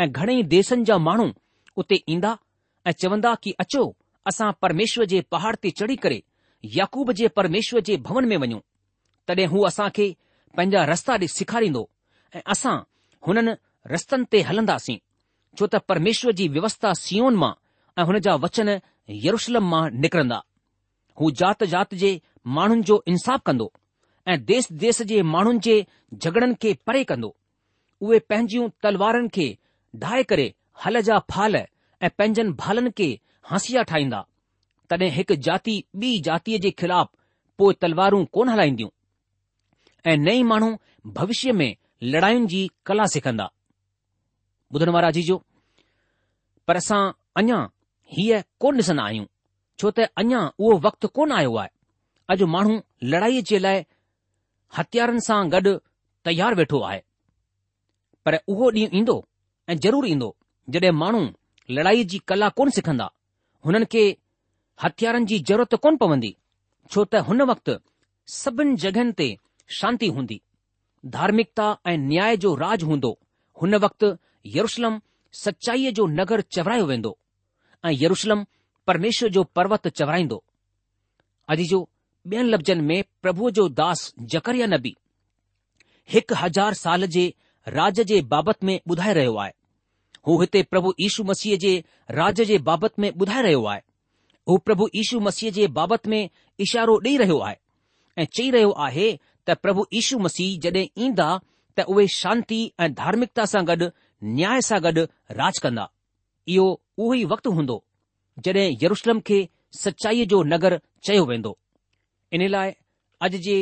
ऐं 0.00 0.10
घणेई 0.18 0.42
देशनि 0.54 0.84
जा 0.90 0.98
माण्हू 1.06 1.28
उते 1.80 1.96
ईंदा 2.14 2.34
ऐं 2.88 2.92
चवंदा 3.00 3.34
कि 3.42 3.50
अचो 3.64 3.84
असां 4.28 4.50
परमेश्वर 4.62 5.04
जे 5.12 5.20
पहाड़ 5.34 5.54
ते 5.62 5.70
चढ़ी 5.80 5.96
करे 6.04 6.20
याक़ूब 6.76 7.12
जे 7.20 7.28
परमेश्वर 7.40 7.80
जे 7.88 7.96
भवन 8.08 8.24
में 8.32 8.36
वञूं 8.44 8.60
तॾहिं 9.28 9.46
हू 9.54 9.62
असां 9.70 9.88
खे 9.96 10.08
पंहिंजा 10.56 10.84
रस्ता 10.92 11.16
सेखारींदो 11.38 11.88
ऐं 12.36 12.42
असां 12.56 12.76
हुननि 13.26 13.54
रस्तनि 13.94 14.24
ते 14.32 14.42
हलंदासीं 14.50 14.98
छो 15.58 15.66
त 15.72 15.76
परमेश्वर 15.90 16.32
जी 16.40 16.48
व्यवस्था 16.56 16.92
सीओन 17.04 17.34
मां 17.42 17.52
ऐं 17.98 18.02
हुन 18.06 18.18
जा 18.24 18.34
वचन 18.44 18.68
यरुशलम 19.24 19.64
मां 19.70 19.82
निकिरंदा 20.02 20.40
हू 21.20 21.30
जात 21.40 21.64
जात 21.74 21.94
जे 22.02 22.10
माण्हुनि 22.56 22.82
जो 22.90 23.02
इंसाफ़ 23.14 23.42
कंदो 23.46 23.70
ऐं 24.28 24.38
देस 24.50 24.70
देस 24.82 25.02
जे 25.12 25.22
माण्हुनि 25.34 25.58
जे 25.66 25.74
झगड़नि 26.14 26.54
खे 26.62 26.72
परे 26.86 27.02
कंदो 27.10 27.34
उहे 28.00 28.18
पंहिंजियूं 28.28 28.68
तलवारनि 28.82 29.28
खे 29.34 29.46
ढाहे 30.04 30.22
करे 30.32 30.52
हल 30.84 31.00
जा 31.08 31.18
फाल 31.32 31.56
ऐं 31.56 32.10
पंहिंजनि 32.18 32.52
भालनि 32.62 32.90
खे 32.98 33.08
हासिया 33.50 33.82
ठाहींदा 33.90 34.24
तॾहिं 34.90 35.10
हिकु 35.16 35.34
जाति 35.48 35.74
ॿी 36.02 36.10
जातीअ 36.28 36.58
जे 36.66 36.70
ख़िलाफ़ 36.82 37.08
पोइ 37.58 37.74
तलवारूं 37.80 38.24
कोन 38.38 38.48
हलाईंदियूं 38.48 38.90
ऐं 40.10 40.16
नई 40.28 40.42
माण्हू 40.52 40.70
भविष्य 41.18 41.52
में 41.60 41.74
लड़ायुनि 42.12 42.46
जी 42.54 42.62
कला 42.86 43.04
सिखंदा 43.14 43.50
ॿुधण 44.74 44.88
वारा 44.96 45.10
जी 45.20 45.28
पर 46.68 46.76
असां 46.76 47.00
अञा 47.42 47.58
हीअ 48.16 48.40
कोन 48.60 48.76
ॾिसंदा 48.82 49.02
आहियूं 49.10 49.26
छो 49.80 49.90
त 49.98 50.06
अञा 50.20 50.38
उहो 50.62 50.78
वक़्तु 50.86 51.08
कोन 51.16 51.32
आयो 51.40 51.54
आहे 51.62 51.70
अॼु 52.34 52.46
माण्हू 52.54 52.72
लड़ाईअ 53.12 53.42
जे 53.50 53.58
लाइ 53.66 53.82
हथियारनि 54.78 55.20
सां 55.26 55.38
गॾु 55.52 55.74
तयारु 56.28 56.56
वेठो 56.60 56.80
आहे 56.90 57.00
पर 58.26 58.36
उहो 58.54 58.70
ॾींहुं 58.78 58.98
ईंदो 59.00 59.14
ऐं 59.70 59.76
ज़रूरु 59.84 60.06
ईंदो 60.14 60.28
जड॒हिं 60.76 60.92
माण्हू 61.02 61.20
लड़ाईअ 61.76 62.04
जी 62.14 62.18
कला 62.32 62.48
कोन 62.60 62.70
सिखंदा 62.78 63.06
हुननि 63.66 63.90
खे 63.94 64.02
हथियारनि 64.84 65.26
जी 65.30 65.38
ज़रूरत 65.50 65.74
कोन 65.84 65.96
पवंदी 66.02 66.32
छो 66.92 67.04
त 67.14 67.22
हुन 67.28 67.42
वक़्तु 67.52 67.78
सभिनि 68.40 68.76
जॻहियुनि 68.84 69.16
ते 69.20 69.28
शांती 69.78 70.08
हूंदी 70.18 70.40
धार्मिकता 71.16 71.66
ऐं 71.90 71.96
न्याय 72.10 72.36
जो 72.44 72.54
राज 72.64 72.82
हूंदो 72.90 73.12
हुन 73.62 73.74
वक़्तु 73.86 74.12
यरुशलम 74.58 75.00
सचाईअ 75.44 75.90
जो 76.00 76.06
नगर 76.20 76.40
चवरायो 76.56 76.86
वेंदो 76.92 77.16
ऐं 77.86 77.90
यरुशलम 77.92 78.44
परमेश्वर 78.86 79.28
जो 79.36 79.42
पर्वत 79.56 79.88
चवराईंदो 79.88 80.42
अॼु 81.52 81.64
जो 81.68 81.78
ॿियनि 82.32 82.48
लफ़्ज़नि 82.50 82.82
में 82.88 83.04
प्रभुअ 83.22 83.50
जो 83.58 83.68
दास 83.82 84.12
जकरिया 84.34 84.66
नबी 84.72 84.94
हिकु 86.14 86.34
हज़ार 86.44 86.74
साल 86.80 87.06
जे 87.16 87.32
राज 87.68 88.00
जे 88.10 88.20
बाबति 88.32 88.66
में 88.66 88.78
ॿुधाए 88.90 89.12
रहियो 89.14 89.36
आहे 89.44 89.52
हू 90.26 90.40
हिते 90.40 90.62
प्रभु 90.70 90.92
यीशू 91.00 91.24
मसीह 91.30 91.56
जे 91.64 91.72
राज 92.18 92.40
जे 92.50 92.58
बाबति 92.68 93.02
में 93.02 93.10
ॿुधाए 93.10 93.42
रहियो 93.42 93.64
आहे 93.72 93.80
हू 94.48 94.56
प्रभु 94.66 94.88
यीशू 94.94 95.20
मसीह 95.28 95.50
जे 95.58 95.66
बाबति 95.78 96.10
में 96.10 96.28
इशारो 96.66 97.00
ॾेई 97.06 97.16
रहियो 97.24 97.38
आहे 97.48 97.56
ऐं 98.22 98.26
चई 98.36 98.50
रहियो 98.50 98.70
आहे 98.86 99.08
त 99.48 99.54
प्रभु 99.62 99.84
यीशू 99.94 100.18
मसीह 100.26 100.58
जॾहिं 100.66 100.86
ईंदा 101.06 101.28
त 101.78 101.84
उहे 101.94 102.06
शांती 102.14 102.60
ऐं 102.80 102.92
धार्मिकता 103.00 103.44
सां 103.54 103.64
गॾु 103.70 103.90
न्याय 104.36 104.60
सां 104.70 104.80
गॾु 104.82 105.04
राज 105.42 105.58
कंदा 105.66 105.88
इहो 106.54 106.68
उहो 107.00 107.14
ई 107.14 107.24
वक़्तु 107.32 107.50
हूंदो 107.56 107.74
जॾहिं 108.46 108.76
यरुशलम 108.82 109.20
खे 109.28 109.36
सचाईअ 109.82 110.24
जो 110.32 110.42
नगर 110.52 110.76
चयो 111.08 111.24
वेंदो 111.30 111.52
इन 112.38 112.44
लाइ 112.54 112.72
अॼु 113.26 113.38
जे 113.46 113.54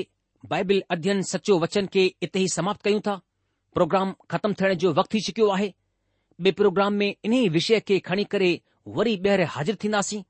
बाइबिल 0.53 0.81
अध्ययन 0.95 1.21
सचो 1.33 1.59
वचन 1.65 1.87
खे 1.97 2.05
इते 2.27 2.41
ई 2.41 2.49
समाप्त 2.55 2.83
कयूं 2.89 3.01
था 3.09 3.15
प्रोग्राम 3.79 4.15
ख़तमु 4.35 4.59
थियण 4.63 4.75
जो 4.85 4.93
वक़्तु 4.99 5.15
थी 5.17 5.21
चुकियो 5.27 5.49
आहे 5.57 5.69
ॿिए 6.47 6.53
प्रोग्राम 6.63 6.93
में 7.03 7.09
इन 7.25 7.33
ई 7.39 7.49
विषय 7.59 7.81
खे 7.91 7.99
खणी 8.09 8.25
करे 8.35 8.51
वरी 8.99 9.17
ॿीहर 9.27 9.41
हाज़िर 9.55 9.79
थींदासीं 9.85 10.23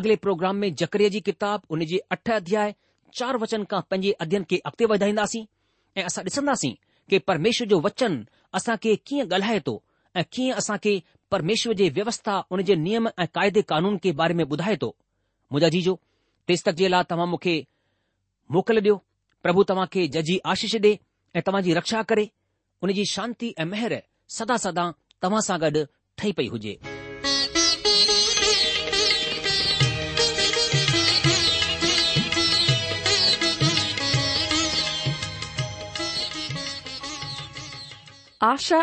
अॻिले 0.00 0.16
प्रोग्राम 0.26 0.56
में 0.64 0.68
जकरीअ 0.82 1.10
जी 1.16 1.20
किताब 1.28 1.62
उन 1.76 1.84
जे 1.92 2.00
अठ 2.16 2.30
अध्याय 2.40 2.74
चार 3.20 3.36
वचन 3.44 3.64
खां 3.74 3.80
पंहिंजे 3.90 4.10
अध्यन 4.26 4.44
खे 4.50 4.58
अॻिते 4.70 4.88
वधाईंदासीं 4.94 5.44
ऐं 6.00 6.04
असां 6.10 6.24
ॾिसंदासीं 6.32 6.74
कि 7.10 7.18
परमेश्वर 7.32 7.68
जो 7.74 7.80
वचन 7.88 8.18
असां 8.60 8.76
खे 8.82 8.94
कीअं 9.10 9.26
ॻाल्हाए 9.34 9.60
थो 9.70 9.80
ऐं 10.20 10.24
कीअं 10.36 10.60
असां 10.64 10.76
खे 10.84 10.94
परमेश्वर 11.30 11.74
जे 11.78 11.88
व्यवस्था 11.96 12.38
उन 12.52 12.62
जे 12.68 12.74
नियम 12.76 13.06
ऐं 13.08 13.26
क़ाय 13.36 13.50
कानून 13.68 13.96
के 14.04 14.12
बारे 14.20 14.34
में 14.34 14.44
ॿुधाए 14.44 14.76
थो 14.82 14.88
मुंहिंजा 15.52 15.68
जीजो 15.74 15.98
तेसितीअ 16.48 16.88
लाइ 16.88 17.04
तव्हां 17.10 17.26
मूंखे 17.30 17.54
मोकल 18.54 18.78
ॾियो 18.80 18.96
प्रभु 19.42 19.64
के 19.96 20.06
जजी 20.16 20.38
आशीष 20.54 20.74
दे, 20.86 20.98
ऐं 21.36 21.74
रक्षा 21.76 22.02
करे 22.12 22.30
उनजी 22.82 23.04
शांती 23.14 23.54
ऐं 23.60 23.64
मेहर 23.74 24.00
सदा 24.38 24.56
सदा 24.64 24.92
तव्हां 25.22 25.40
सां 25.48 25.60
गॾु 25.60 25.84
ठही 26.18 26.32
पई 26.40 26.48
हुजे 26.54 26.78
आशा 38.50 38.82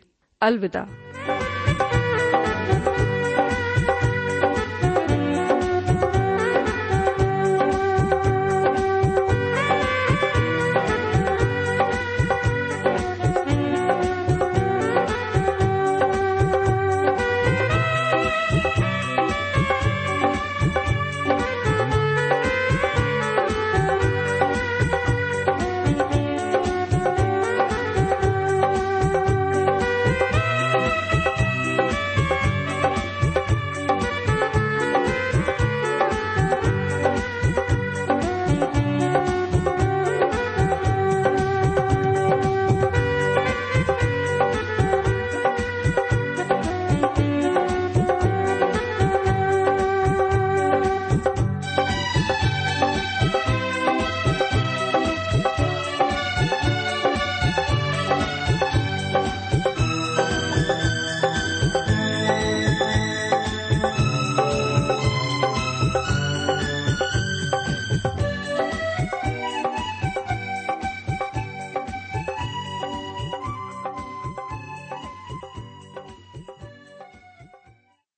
अलविदा 0.41 1.50